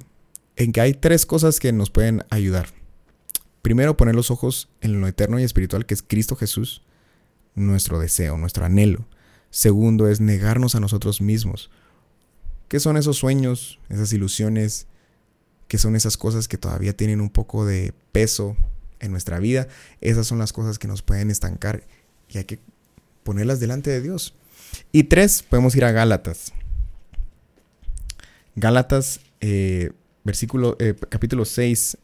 en 0.56 0.72
que 0.72 0.80
hay 0.80 0.94
tres 0.94 1.26
cosas 1.26 1.60
que 1.60 1.72
nos 1.72 1.90
pueden 1.90 2.24
ayudar. 2.30 2.68
Primero, 3.62 3.96
poner 3.96 4.14
los 4.14 4.30
ojos 4.30 4.68
en 4.80 5.00
lo 5.00 5.06
eterno 5.06 5.38
y 5.38 5.44
espiritual, 5.44 5.86
que 5.86 5.94
es 5.94 6.02
Cristo 6.02 6.36
Jesús, 6.36 6.82
nuestro 7.54 7.98
deseo, 7.98 8.36
nuestro 8.36 8.64
anhelo. 8.64 9.06
Segundo, 9.50 10.08
es 10.08 10.20
negarnos 10.20 10.74
a 10.74 10.80
nosotros 10.80 11.20
mismos. 11.20 11.70
¿Qué 12.68 12.80
son 12.80 12.96
esos 12.96 13.18
sueños, 13.18 13.78
esas 13.88 14.12
ilusiones? 14.12 14.86
¿Qué 15.68 15.78
son 15.78 15.94
esas 15.94 16.16
cosas 16.16 16.48
que 16.48 16.58
todavía 16.58 16.96
tienen 16.96 17.20
un 17.20 17.30
poco 17.30 17.64
de 17.64 17.94
peso 18.12 18.56
en 18.98 19.12
nuestra 19.12 19.38
vida? 19.38 19.68
Esas 20.00 20.26
son 20.26 20.38
las 20.38 20.52
cosas 20.52 20.78
que 20.78 20.88
nos 20.88 21.02
pueden 21.02 21.30
estancar 21.30 21.84
y 22.28 22.38
hay 22.38 22.44
que 22.44 22.58
ponerlas 23.22 23.60
delante 23.60 23.90
de 23.90 24.00
Dios. 24.00 24.34
Y 24.90 25.04
tres, 25.04 25.42
podemos 25.42 25.76
ir 25.76 25.84
a 25.84 25.92
Gálatas. 25.92 26.52
Gálatas, 28.56 29.20
eh, 29.40 29.92
versículo, 30.24 30.76
eh, 30.78 30.94
capítulo 31.08 31.44
6, 31.44 31.98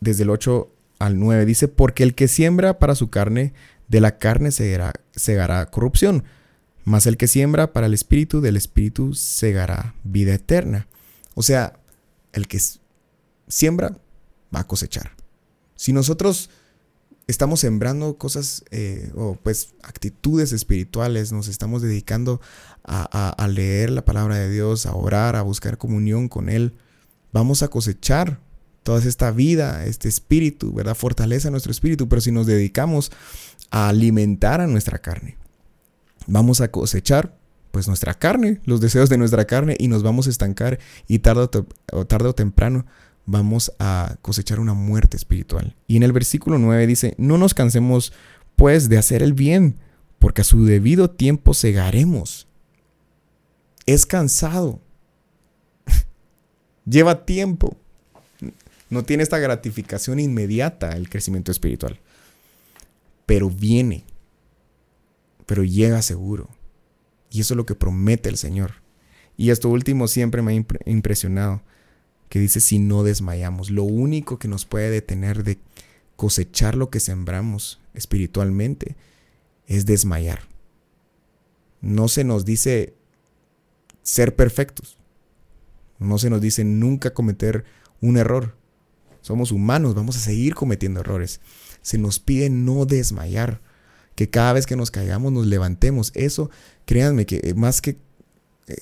desde 0.00 0.22
el 0.22 0.30
8 0.30 0.70
al 0.98 1.18
9, 1.18 1.44
dice, 1.44 1.68
porque 1.68 2.02
el 2.02 2.14
que 2.14 2.28
siembra 2.28 2.78
para 2.78 2.94
su 2.94 3.10
carne, 3.10 3.52
de 3.88 4.00
la 4.00 4.18
carne 4.18 4.50
segará, 4.50 4.92
segará 5.14 5.66
corrupción, 5.66 6.24
mas 6.84 7.06
el 7.06 7.16
que 7.16 7.26
siembra 7.26 7.72
para 7.72 7.86
el 7.86 7.94
espíritu, 7.94 8.40
del 8.40 8.56
espíritu 8.56 9.14
segará 9.14 9.94
vida 10.04 10.34
eterna. 10.34 10.86
O 11.34 11.42
sea, 11.42 11.78
el 12.32 12.46
que 12.48 12.60
siembra 13.48 13.98
va 14.54 14.60
a 14.60 14.66
cosechar. 14.66 15.12
Si 15.74 15.92
nosotros 15.92 16.50
estamos 17.26 17.60
sembrando 17.60 18.18
cosas 18.18 18.64
eh, 18.70 19.10
o 19.16 19.36
pues 19.36 19.74
actitudes 19.82 20.52
espirituales, 20.52 21.32
nos 21.32 21.48
estamos 21.48 21.82
dedicando 21.82 22.40
a, 22.84 23.48
leer 23.48 23.90
la 23.90 24.04
palabra 24.04 24.36
de 24.36 24.50
Dios, 24.50 24.86
a 24.86 24.94
orar, 24.94 25.34
a 25.34 25.42
buscar 25.42 25.76
comunión 25.76 26.28
con 26.28 26.48
Él, 26.48 26.74
vamos 27.32 27.62
a 27.62 27.68
cosechar 27.68 28.40
toda 28.84 29.02
esta 29.02 29.32
vida, 29.32 29.84
este 29.86 30.08
espíritu, 30.08 30.72
¿verdad? 30.72 30.94
Fortaleza 30.94 31.50
nuestro 31.50 31.72
espíritu, 31.72 32.08
pero 32.08 32.20
si 32.20 32.30
nos 32.30 32.46
dedicamos 32.46 33.10
a 33.70 33.88
alimentar 33.88 34.60
a 34.60 34.68
nuestra 34.68 34.98
carne, 34.98 35.36
vamos 36.28 36.60
a 36.60 36.70
cosechar 36.70 37.36
pues 37.72 37.88
nuestra 37.88 38.14
carne, 38.14 38.60
los 38.64 38.80
deseos 38.80 39.10
de 39.10 39.18
nuestra 39.18 39.44
carne 39.44 39.76
y 39.78 39.88
nos 39.88 40.02
vamos 40.02 40.28
a 40.28 40.30
estancar 40.30 40.78
y 41.08 41.18
tarde 41.18 41.48
o, 41.92 42.04
tarde 42.06 42.28
o 42.28 42.34
temprano 42.34 42.86
vamos 43.26 43.72
a 43.78 44.16
cosechar 44.22 44.60
una 44.60 44.72
muerte 44.72 45.16
espiritual. 45.16 45.76
Y 45.86 45.96
en 45.96 46.04
el 46.04 46.12
versículo 46.12 46.58
9 46.58 46.86
dice, 46.86 47.14
no 47.18 47.36
nos 47.36 47.54
cansemos 47.54 48.12
pues 48.54 48.88
de 48.88 48.96
hacer 48.96 49.22
el 49.22 49.34
bien, 49.34 49.76
porque 50.18 50.40
a 50.40 50.44
su 50.44 50.64
debido 50.64 51.10
tiempo 51.10 51.52
segaremos. 51.52 52.48
Es 53.84 54.06
cansado. 54.06 54.80
Lleva 56.86 57.26
tiempo. 57.26 57.76
No 58.88 59.02
tiene 59.02 59.24
esta 59.24 59.38
gratificación 59.38 60.20
inmediata 60.20 60.96
el 60.96 61.10
crecimiento 61.10 61.50
espiritual. 61.50 61.98
Pero 63.26 63.50
viene. 63.50 64.04
Pero 65.44 65.64
llega 65.64 66.00
seguro. 66.02 66.48
Y 67.30 67.40
eso 67.40 67.54
es 67.54 67.56
lo 67.56 67.66
que 67.66 67.74
promete 67.74 68.28
el 68.28 68.36
Señor. 68.36 68.74
Y 69.36 69.50
esto 69.50 69.68
último 69.68 70.08
siempre 70.08 70.40
me 70.42 70.52
ha 70.52 70.90
impresionado 70.90 71.62
que 72.28 72.38
dice 72.38 72.60
si 72.60 72.78
no 72.78 73.02
desmayamos. 73.02 73.70
Lo 73.70 73.84
único 73.84 74.38
que 74.38 74.48
nos 74.48 74.64
puede 74.64 74.90
detener 74.90 75.44
de 75.44 75.58
cosechar 76.16 76.74
lo 76.74 76.90
que 76.90 77.00
sembramos 77.00 77.80
espiritualmente 77.94 78.96
es 79.66 79.86
desmayar. 79.86 80.40
No 81.80 82.08
se 82.08 82.24
nos 82.24 82.44
dice 82.44 82.94
ser 84.02 84.34
perfectos. 84.34 84.98
No 85.98 86.18
se 86.18 86.30
nos 86.30 86.40
dice 86.40 86.64
nunca 86.64 87.14
cometer 87.14 87.64
un 88.00 88.16
error. 88.16 88.56
Somos 89.20 89.50
humanos, 89.50 89.94
vamos 89.94 90.16
a 90.16 90.20
seguir 90.20 90.54
cometiendo 90.54 91.00
errores. 91.00 91.40
Se 91.82 91.98
nos 91.98 92.18
pide 92.18 92.50
no 92.50 92.86
desmayar, 92.86 93.60
que 94.14 94.30
cada 94.30 94.52
vez 94.54 94.66
que 94.66 94.76
nos 94.76 94.90
caigamos 94.90 95.32
nos 95.32 95.46
levantemos. 95.46 96.12
Eso, 96.14 96.50
créanme, 96.84 97.26
que 97.26 97.54
más 97.54 97.80
que, 97.80 97.98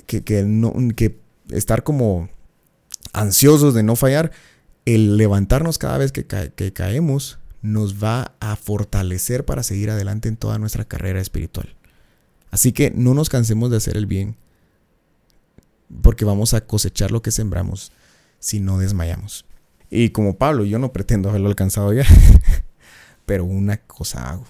que, 0.06 0.22
que, 0.22 0.42
no, 0.44 0.74
que 0.96 1.18
estar 1.50 1.82
como 1.82 2.28
ansiosos 3.12 3.74
de 3.74 3.82
no 3.82 3.96
fallar, 3.96 4.32
el 4.84 5.16
levantarnos 5.16 5.78
cada 5.78 5.98
vez 5.98 6.12
que, 6.12 6.26
caemos 6.72 7.38
nos 7.62 8.02
va 8.02 8.34
a 8.40 8.56
fortalecer 8.56 9.44
para 9.44 9.62
seguir 9.62 9.90
adelante 9.90 10.28
en 10.28 10.36
toda 10.36 10.58
nuestra 10.58 10.84
carrera 10.84 11.20
espiritual. 11.20 11.74
Así 12.50 12.72
que 12.72 12.90
no 12.90 13.14
nos 13.14 13.30
cansemos 13.30 13.70
de 13.70 13.78
hacer 13.78 13.96
el 13.96 14.06
bien, 14.06 14.36
porque 16.02 16.24
vamos 16.24 16.54
a 16.54 16.66
cosechar 16.66 17.10
lo 17.10 17.22
que 17.22 17.30
sembramos 17.30 17.92
si 18.38 18.60
no 18.60 18.78
desmayamos. 18.78 19.46
Y 19.90 20.10
como 20.10 20.36
Pablo, 20.36 20.64
yo 20.64 20.78
no 20.78 20.92
pretendo 20.92 21.30
haberlo 21.30 21.48
alcanzado 21.48 21.92
ya, 21.92 22.04
pero 23.26 23.44
una 23.44 23.78
cosa 23.78 24.30
hago, 24.30 24.46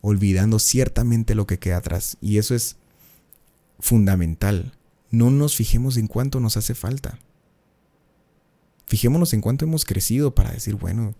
olvidando 0.00 0.58
ciertamente 0.58 1.34
lo 1.34 1.46
que 1.46 1.58
queda 1.58 1.78
atrás. 1.78 2.16
Y 2.20 2.38
eso 2.38 2.54
es 2.54 2.76
fundamental. 3.78 4.72
No 5.10 5.30
nos 5.30 5.56
fijemos 5.56 5.98
en 5.98 6.06
cuánto 6.06 6.40
nos 6.40 6.56
hace 6.56 6.74
falta. 6.74 7.18
Fijémonos 8.86 9.32
en 9.32 9.40
cuánto 9.40 9.64
hemos 9.64 9.84
crecido 9.84 10.34
para 10.34 10.52
decir, 10.52 10.74
bueno, 10.74 11.14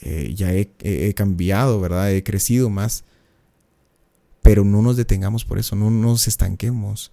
eh, 0.00 0.32
ya 0.34 0.52
he, 0.52 1.14
cambiado, 1.14 1.80
¿verdad? 1.80 2.12
He 2.12 2.22
crecido 2.22 2.70
más. 2.70 3.04
Pero 4.42 4.64
no 4.64 4.82
nos 4.82 4.96
detengamos 4.96 5.44
por 5.44 5.58
eso, 5.58 5.76
no 5.76 5.90
nos 5.90 6.26
estanquemos. 6.28 7.12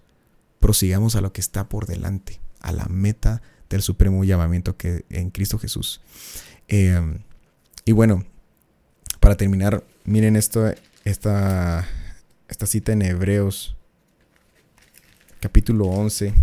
Prosigamos 0.58 1.16
a 1.16 1.20
lo 1.20 1.32
que 1.32 1.40
está 1.40 1.68
por 1.68 1.86
delante, 1.86 2.40
a 2.60 2.72
la 2.72 2.86
meta 2.86 3.40
del 3.68 3.82
supremo 3.82 4.24
llamamiento 4.24 4.76
que 4.76 5.04
en 5.10 5.30
Cristo 5.30 5.58
Jesús. 5.58 6.00
Em, 6.66 7.20
y 7.84 7.92
bueno, 7.92 8.24
para 9.20 9.36
terminar, 9.36 9.84
miren 10.04 10.36
esto, 10.36 10.72
esta, 11.04 11.86
esta 12.48 12.66
cita 12.66 12.92
en 12.92 13.02
Hebreos, 13.02 13.76
capítulo 15.40 15.86
11 15.86 16.34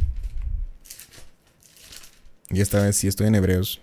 y 2.49 2.61
esta 2.61 2.81
vez 2.81 2.95
sí 2.95 3.07
estoy 3.07 3.27
en 3.27 3.35
Hebreos. 3.35 3.81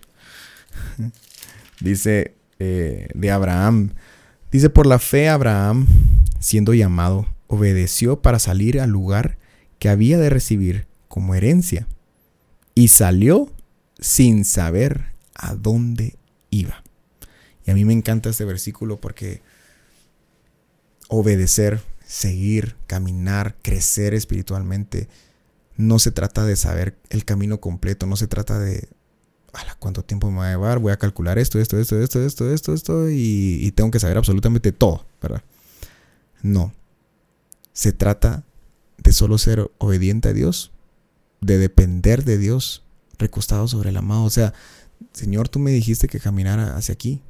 dice 1.79 2.35
eh, 2.59 3.07
de 3.13 3.31
Abraham. 3.31 3.91
Dice, 4.51 4.69
por 4.69 4.85
la 4.85 4.99
fe 4.99 5.27
Abraham, 5.27 5.87
siendo 6.39 6.73
llamado, 6.73 7.27
obedeció 7.47 8.21
para 8.21 8.39
salir 8.39 8.79
al 8.79 8.89
lugar 8.89 9.37
que 9.79 9.89
había 9.89 10.17
de 10.17 10.29
recibir 10.29 10.87
como 11.07 11.35
herencia. 11.35 11.87
Y 12.73 12.89
salió 12.89 13.51
sin 13.99 14.45
saber 14.45 15.05
a 15.33 15.55
dónde 15.55 16.15
iba. 16.49 16.83
Y 17.65 17.71
a 17.71 17.73
mí 17.73 17.85
me 17.85 17.93
encanta 17.93 18.29
este 18.29 18.45
versículo 18.45 18.99
porque 18.99 19.41
obedecer, 21.07 21.81
seguir, 22.05 22.75
caminar, 22.87 23.55
crecer 23.61 24.13
espiritualmente, 24.13 25.07
no 25.77 25.99
se 25.99 26.11
trata 26.11 26.45
de 26.45 26.55
saber 26.55 26.97
el 27.09 27.25
camino 27.25 27.59
completo, 27.59 28.05
no 28.05 28.15
se 28.15 28.27
trata 28.27 28.59
de, 28.59 28.87
¿cuánto 29.79 30.03
tiempo 30.03 30.31
me 30.31 30.37
va 30.37 30.47
a 30.47 30.51
llevar? 30.51 30.79
Voy 30.79 30.91
a 30.91 30.97
calcular 30.97 31.37
esto, 31.37 31.59
esto, 31.59 31.79
esto, 31.79 31.99
esto, 31.99 32.23
esto, 32.23 32.51
esto, 32.51 32.73
esto, 32.73 33.09
y, 33.09 33.59
y 33.61 33.71
tengo 33.71 33.91
que 33.91 33.99
saber 33.99 34.17
absolutamente 34.17 34.71
todo, 34.71 35.05
¿verdad? 35.21 35.43
No. 36.41 36.73
Se 37.73 37.91
trata 37.91 38.43
de 38.97 39.13
solo 39.13 39.37
ser 39.37 39.71
obediente 39.77 40.29
a 40.29 40.33
Dios, 40.33 40.71
de 41.41 41.57
depender 41.57 42.23
de 42.23 42.37
Dios, 42.37 42.83
recostado 43.17 43.67
sobre 43.67 43.89
el 43.89 43.97
amado. 43.97 44.23
O 44.23 44.29
sea, 44.29 44.53
Señor, 45.13 45.49
tú 45.49 45.59
me 45.59 45.71
dijiste 45.71 46.07
que 46.07 46.19
caminara 46.19 46.75
hacia 46.75 46.93
aquí. 46.93 47.21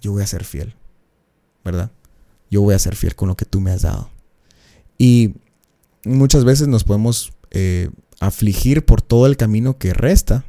Yo 0.00 0.12
voy 0.12 0.22
a 0.22 0.26
ser 0.26 0.44
fiel, 0.44 0.74
¿verdad? 1.64 1.90
Yo 2.50 2.62
voy 2.62 2.74
a 2.74 2.78
ser 2.78 2.96
fiel 2.96 3.16
con 3.16 3.28
lo 3.28 3.36
que 3.36 3.44
tú 3.44 3.60
me 3.60 3.70
has 3.70 3.82
dado. 3.82 4.10
Y 4.98 5.34
muchas 6.04 6.44
veces 6.44 6.68
nos 6.68 6.84
podemos 6.84 7.32
eh, 7.58 7.88
afligir 8.20 8.84
por 8.84 9.00
todo 9.00 9.26
el 9.26 9.38
camino 9.38 9.78
que 9.78 9.94
resta, 9.94 10.44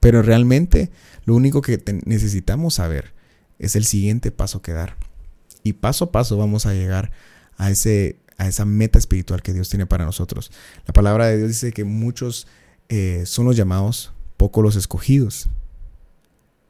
pero 0.00 0.20
realmente 0.20 0.90
lo 1.24 1.34
único 1.34 1.62
que 1.62 1.82
necesitamos 2.04 2.74
saber 2.74 3.14
es 3.58 3.74
el 3.74 3.86
siguiente 3.86 4.30
paso 4.30 4.60
que 4.60 4.72
dar. 4.72 4.98
Y 5.62 5.72
paso 5.72 6.04
a 6.04 6.12
paso 6.12 6.36
vamos 6.36 6.66
a 6.66 6.74
llegar 6.74 7.10
a, 7.56 7.70
ese, 7.70 8.18
a 8.36 8.48
esa 8.48 8.66
meta 8.66 8.98
espiritual 8.98 9.40
que 9.40 9.54
Dios 9.54 9.70
tiene 9.70 9.86
para 9.86 10.04
nosotros. 10.04 10.52
La 10.86 10.92
palabra 10.92 11.28
de 11.28 11.38
Dios 11.38 11.48
dice 11.48 11.72
que 11.72 11.84
muchos 11.84 12.46
eh, 12.90 13.22
son 13.24 13.46
los 13.46 13.56
llamados, 13.56 14.12
poco 14.36 14.60
los 14.60 14.76
escogidos. 14.76 15.48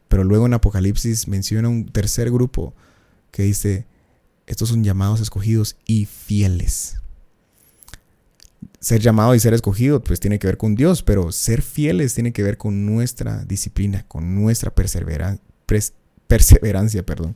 Pero 0.07 0.23
luego 0.23 0.47
en 0.47 0.55
Apocalipsis 0.55 1.27
menciona 1.27 1.69
un 1.69 1.87
tercer 1.87 2.31
grupo 2.31 2.73
que 3.33 3.43
dice, 3.43 3.89
estos 4.47 4.69
son 4.69 4.85
llamados 4.85 5.21
escogidos 5.21 5.75
y 5.87 6.05
fieles. 6.05 6.99
Ser 8.85 9.01
llamado 9.01 9.35
y 9.35 9.41
ser 9.41 9.55
escogido 9.55 10.05
pues 10.05 10.21
tiene 10.21 10.39
que 10.39 10.47
ver 10.47 10.59
con 10.59 10.75
Dios, 10.75 11.03
pero 11.03 11.33
ser 11.33 11.63
fieles 11.63 12.13
tiene 12.13 12.35
que 12.35 12.43
ver 12.43 12.59
con 12.59 12.85
nuestra 12.85 13.43
disciplina, 13.47 14.05
con 14.09 14.35
nuestra 14.35 14.75
perseverancia, 14.75 15.43
perseverancia, 16.27 17.03
perdón. 17.03 17.35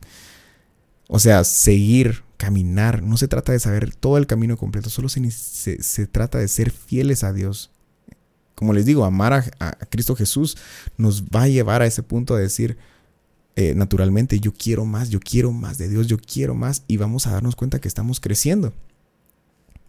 O 1.09 1.19
sea, 1.19 1.45
seguir, 1.45 2.23
caminar. 2.37 3.03
No 3.03 3.17
se 3.17 3.29
trata 3.29 3.53
de 3.53 3.61
saber 3.61 3.95
todo 3.95 4.19
el 4.19 4.27
camino 4.27 4.59
completo, 4.59 4.91
solo 4.91 5.09
se, 5.09 5.31
se, 5.31 6.07
trata 6.07 6.37
de 6.37 6.49
ser 6.49 6.71
fieles 6.71 7.25
a 7.25 7.33
Dios. 7.33 7.71
Como 8.55 8.75
les 8.75 8.85
digo, 8.85 9.07
amar 9.07 9.33
a, 9.33 9.73
Cristo 9.89 10.15
Jesús 10.15 10.59
nos 10.99 11.25
va 11.25 11.45
a 11.45 11.49
llevar 11.49 11.81
a 11.81 11.87
ese 11.87 12.03
punto 12.03 12.37
de 12.37 12.43
decir, 12.43 12.77
eh, 13.57 13.73
naturalmente, 13.75 14.39
yo 14.39 14.53
quiero 14.53 14.85
más, 14.85 15.09
yo 15.09 15.19
quiero 15.19 15.51
más 15.51 15.79
de 15.79 15.89
Dios, 15.89 16.09
yo 16.09 16.19
quiero 16.19 16.55
más, 16.55 16.85
y 16.89 16.99
vamos 16.99 17.27
a 17.27 17.31
darnos 17.31 17.57
cuenta 17.57 17.81
que 17.81 17.89
estamos 17.89 18.21
creciendo, 18.21 18.75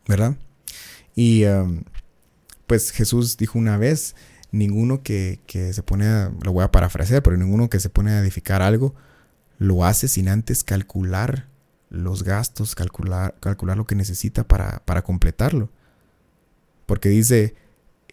¿verdad? 0.07 0.37
Y 1.15 1.45
um, 1.45 1.83
pues 2.67 2.91
Jesús 2.91 3.37
dijo 3.37 3.57
una 3.57 3.77
vez, 3.77 4.15
ninguno 4.51 5.03
que, 5.03 5.39
que, 5.47 5.73
se 5.73 5.83
pone 5.83 6.05
a, 6.05 6.31
lo 6.43 6.53
voy 6.53 6.63
a 6.63 6.71
parafrasear, 6.71 7.23
pero 7.23 7.37
ninguno 7.37 7.69
que 7.69 7.79
se 7.79 7.89
pone 7.89 8.11
a 8.11 8.19
edificar 8.19 8.61
algo, 8.61 8.95
lo 9.57 9.85
hace 9.85 10.07
sin 10.07 10.29
antes 10.29 10.63
calcular 10.63 11.47
los 11.89 12.23
gastos, 12.23 12.75
calcular, 12.75 13.35
calcular 13.39 13.77
lo 13.77 13.85
que 13.85 13.95
necesita 13.95 14.47
para, 14.47 14.83
para 14.85 15.03
completarlo. 15.03 15.69
Porque 16.85 17.09
dice, 17.09 17.55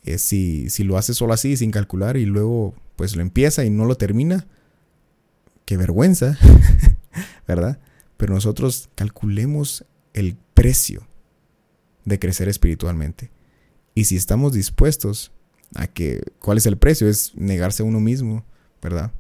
eh, 0.05 0.19
si, 0.19 0.71
si 0.71 0.85
lo 0.85 0.99
hace 0.99 1.15
solo 1.15 1.33
así, 1.33 1.57
sin 1.57 1.71
calcular, 1.71 2.17
y 2.17 2.25
luego 2.25 2.75
pues 2.97 3.15
lo 3.15 3.23
empieza 3.23 3.65
y 3.65 3.71
no 3.71 3.85
lo 3.85 3.97
termina, 3.97 4.47
qué 5.65 5.77
vergüenza, 5.77 6.39
¿verdad? 7.47 7.79
Pero 8.17 8.35
nosotros 8.35 8.89
calculemos 8.95 9.85
el 10.15 10.37
precio 10.55 11.07
de 12.07 12.19
crecer 12.19 12.49
espiritualmente. 12.49 13.31
Y 13.95 14.05
si 14.05 14.16
estamos 14.16 14.55
dispuestos 14.55 15.33
a 15.75 15.87
que, 15.87 16.23
¿cuál 16.40 16.57
es 16.57 16.64
el 16.64 16.79
precio? 16.79 17.09
Es 17.09 17.35
negarse 17.35 17.83
a 17.83 17.87
uno 17.87 18.01
mismo, 18.01 18.47
¿verdad? 18.81 19.12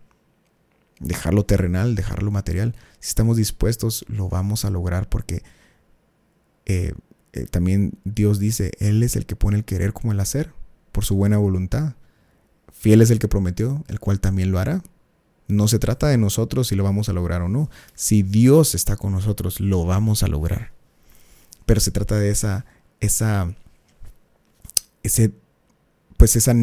dejarlo 1.00 1.44
terrenal, 1.44 1.94
dejarlo 1.94 2.30
material. 2.30 2.74
Si 3.00 3.08
estamos 3.08 3.36
dispuestos, 3.36 4.04
lo 4.08 4.28
vamos 4.28 4.64
a 4.64 4.70
lograr 4.70 5.08
porque 5.08 5.42
eh, 6.64 6.94
eh, 7.32 7.46
también 7.50 7.98
Dios 8.04 8.38
dice, 8.38 8.72
Él 8.78 9.02
es 9.02 9.16
el 9.16 9.26
que 9.26 9.36
pone 9.36 9.56
el 9.56 9.64
querer 9.64 9.92
como 9.92 10.12
el 10.12 10.20
hacer, 10.20 10.52
por 10.92 11.04
su 11.04 11.16
buena 11.16 11.38
voluntad. 11.38 11.94
Fiel 12.72 13.02
es 13.02 13.10
el 13.10 13.18
que 13.18 13.28
prometió, 13.28 13.84
el 13.88 14.00
cual 14.00 14.20
también 14.20 14.50
lo 14.50 14.58
hará. 14.58 14.82
No 15.48 15.68
se 15.68 15.78
trata 15.78 16.08
de 16.08 16.18
nosotros 16.18 16.68
si 16.68 16.74
lo 16.74 16.82
vamos 16.82 17.08
a 17.08 17.12
lograr 17.12 17.42
o 17.42 17.48
no. 17.48 17.70
Si 17.94 18.22
Dios 18.22 18.74
está 18.74 18.96
con 18.96 19.12
nosotros, 19.12 19.60
lo 19.60 19.84
vamos 19.84 20.22
a 20.22 20.28
lograr. 20.28 20.72
Pero 21.66 21.80
se 21.80 21.90
trata 21.90 22.18
de 22.18 22.30
esa, 22.30 22.66
esa, 23.00 23.54
ese, 25.02 25.32
pues 26.16 26.36
esa 26.36 26.54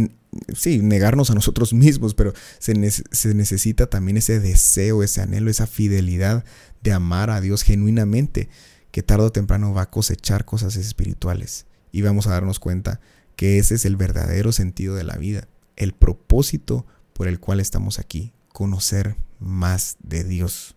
sí, 0.56 0.80
negarnos 0.80 1.30
a 1.30 1.36
nosotros 1.36 1.74
mismos, 1.74 2.14
pero 2.14 2.34
se, 2.60 2.74
necesita 2.74 3.88
también 3.88 4.18
ese 4.18 4.40
deseo, 4.40 5.04
ese 5.04 5.22
anhelo, 5.22 5.50
esa 5.50 5.68
fidelidad 5.68 6.44
de 6.82 6.94
amar 6.94 7.30
a 7.30 7.42
Dios 7.42 7.64
genuinamente, 7.64 8.50
que 8.92 9.04
tarde 9.04 9.26
o 9.26 9.32
temprano 9.32 9.74
va 9.74 9.84
a 9.84 9.90
cosechar 9.90 10.46
cosas 10.46 10.76
espirituales. 10.76 11.66
Y 11.92 12.02
vamos 12.02 12.28
a 12.28 12.32
darnos 12.32 12.60
cuenta 12.60 13.00
que 13.36 13.58
ese 13.58 13.76
es 13.76 13.86
el 13.86 13.96
verdadero 13.96 14.52
sentido 14.52 14.96
de 14.96 15.04
la 15.04 15.18
vida, 15.18 15.48
el 15.76 15.94
propósito 15.94 16.86
por 17.14 17.28
el 17.28 17.40
cual 17.40 17.60
estamos 17.60 18.00
aquí, 18.00 18.34
conocer 18.52 19.16
más 19.40 19.98
de 20.02 20.24
Dios. 20.24 20.76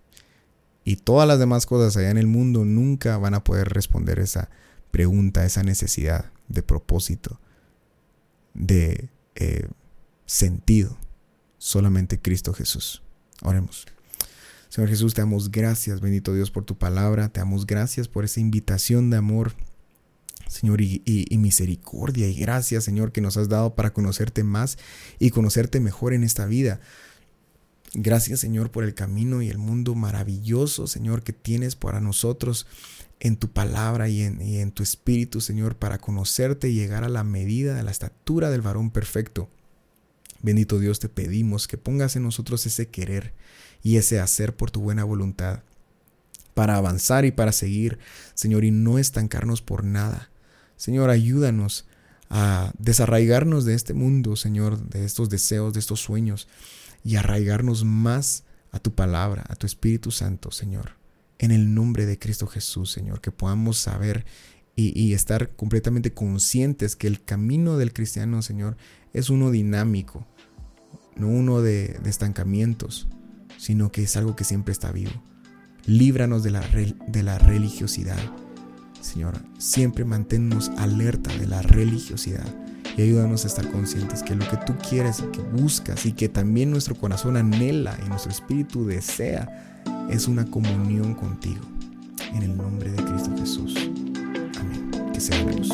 Y 0.85 0.97
todas 0.97 1.27
las 1.27 1.39
demás 1.39 1.67
cosas 1.67 1.97
allá 1.97 2.11
en 2.11 2.19
el 2.19 2.27
mundo 2.27 2.65
nunca 2.65 3.19
van 3.19 3.35
a 3.35 3.43
poder 3.43 3.71
responder 3.71 4.19
esa 4.19 4.51
pregunta, 4.97 5.45
esa 5.45 5.63
necesidad 5.63 6.33
de 6.49 6.63
propósito, 6.63 7.39
de 8.55 9.11
eh, 9.35 9.69
sentido. 10.25 10.97
Solamente 11.59 12.19
Cristo 12.19 12.55
Jesús. 12.55 13.03
Oremos. 13.43 13.85
Señor 14.71 14.89
Jesús, 14.89 15.13
te 15.13 15.21
damos 15.21 15.51
gracias, 15.51 16.01
bendito 16.01 16.33
Dios, 16.33 16.51
por 16.51 16.65
tu 16.65 16.79
palabra. 16.79 17.29
Te 17.29 17.41
damos 17.41 17.67
gracias 17.67 18.09
por 18.09 18.25
esa 18.25 18.41
invitación 18.41 19.11
de 19.11 19.19
amor, 19.19 19.53
Señor, 20.49 20.81
y, 20.81 21.03
y, 21.05 21.37
misericordia. 21.37 22.27
Y 22.27 22.35
gracias, 22.35 22.85
Señor, 22.85 23.13
que 23.13 23.21
nos 23.21 23.37
has 23.37 23.51
dado 23.51 23.75
para 23.75 23.93
conocerte 23.93 24.45
más 24.45 24.79
y 25.19 25.29
conocerte 25.29 25.79
mejor 25.79 26.15
en 26.15 26.25
esta 26.25 26.47
vida. 26.47 26.81
Gracias, 27.99 28.41
Señor, 28.41 28.71
por 28.71 28.85
el 28.85 28.93
camino 28.93 29.41
y 29.41 29.49
el 29.49 29.57
mundo 29.57 29.95
maravilloso, 29.95 30.87
Señor, 30.87 31.23
que 31.23 31.33
tienes 31.33 31.77
para 31.77 31.99
nosotros 31.99 32.67
en 33.21 33.39
tu 33.39 33.49
palabra 33.49 34.07
y 34.11 34.21
en, 34.21 34.71
tu 34.73 34.83
espíritu, 34.83 35.41
Señor, 35.41 35.77
para 35.77 35.97
conocerte 35.97 36.69
y 36.69 36.75
llegar 36.75 37.05
a 37.05 37.09
la 37.09 37.25
medida, 37.25 37.75
de 37.75 37.83
la 37.83 37.91
estatura 37.91 38.51
del 38.51 38.61
varón 38.61 38.91
perfecto. 38.91 39.49
Bendito 40.43 40.79
Dios, 40.79 40.99
te 41.01 41.09
pedimos 41.09 41.69
que 41.69 41.79
pongas 41.79 42.17
en 42.17 42.25
nosotros 42.25 42.67
ese 42.67 42.89
querer 42.89 43.33
y 43.83 43.97
ese 43.97 44.21
hacer 44.21 44.55
por 44.55 44.71
tu 44.71 44.83
buena 44.83 45.05
voluntad, 45.05 45.63
para 46.53 46.77
avanzar 46.77 47.25
y 47.25 47.31
para 47.31 47.53
seguir, 47.53 47.99
Señor, 48.35 48.65
y 48.65 48.73
no 48.73 48.99
estancarnos 48.99 49.63
por 49.63 49.85
nada. 49.85 50.29
Señor, 50.77 51.09
ayúdanos 51.09 51.87
a 52.29 52.75
desarraigarnos 52.79 53.65
de 53.65 53.73
este 53.73 53.95
mundo, 53.95 54.37
Señor, 54.37 54.79
de 54.87 55.07
estos 55.07 55.31
deseos, 55.31 55.73
de 55.73 55.81
estos 55.81 56.01
sueños, 56.01 56.47
y 57.07 57.17
arraigarnos 57.17 57.85
más 57.85 58.45
a 58.73 58.81
tu 58.81 58.95
palabra, 58.95 59.45
a 59.49 59.57
tu 59.57 59.67
Espíritu 59.67 60.11
Santo, 60.11 60.51
Señor 60.51 60.97
en 61.39 61.51
el 61.51 61.75
nombre 61.75 62.07
de 62.07 62.19
Cristo 62.19 62.47
Jesús, 62.47 62.91
Señor, 62.91 63.21
que 63.21 63.31
podamos 63.31 63.79
saber 63.79 64.25
y, 64.79 65.15
estar 65.15 65.57
completamente 65.57 66.13
conscientes 66.13 66.97
que 66.97 67.07
el 67.07 67.25
camino 67.25 67.79
del 67.79 67.95
cristiano, 67.95 68.43
Señor, 68.43 68.77
es 69.15 69.31
uno 69.31 69.51
dinámico, 69.51 70.27
no 71.17 71.29
uno 71.29 71.63
de, 71.63 71.99
estancamientos, 72.05 73.09
sino 73.57 73.91
que 73.91 74.03
es 74.03 74.19
algo 74.19 74.37
que 74.37 74.45
siempre 74.45 74.73
está 74.73 74.93
vivo. 74.93 75.13
Líbranos 75.87 76.43
de 76.43 76.51
la, 76.51 76.61
de 76.61 77.23
la 77.23 77.39
religiosidad, 77.39 78.19
Señor. 79.01 79.39
Siempre 79.57 80.05
manténnos 80.05 80.69
alerta 80.77 81.35
de 81.39 81.47
la 81.47 81.63
religiosidad 81.63 82.66
y 82.97 83.03
ayúdanos 83.03 83.45
a 83.45 83.49
estar 83.49 83.71
conscientes 83.71 84.23
que 84.23 84.35
lo 84.35 84.49
que 84.49 84.57
tú 84.59 84.75
quieres 84.89 85.21
y 85.21 85.31
que 85.31 85.41
buscas 85.41 86.07
y 86.07 86.13
que 86.13 86.29
también 86.29 86.71
nuestro 86.71 86.95
corazón 86.95 87.37
anhela 87.37 87.97
y 88.05 88.09
nuestro 88.09 88.31
espíritu 88.31 88.87
desea 88.87 89.85
es 90.11 90.29
una 90.29 90.45
comunión 90.47 91.15
contigo. 91.15 91.63
En 92.35 92.43
el 92.43 92.57
nombre 92.57 92.91
de 92.91 93.05
Cristo 93.05 93.31
Jesús. 93.39 93.75
Amén. 94.59 94.91
Que 95.13 95.21
sea 95.21 95.43
luz. 95.43 95.71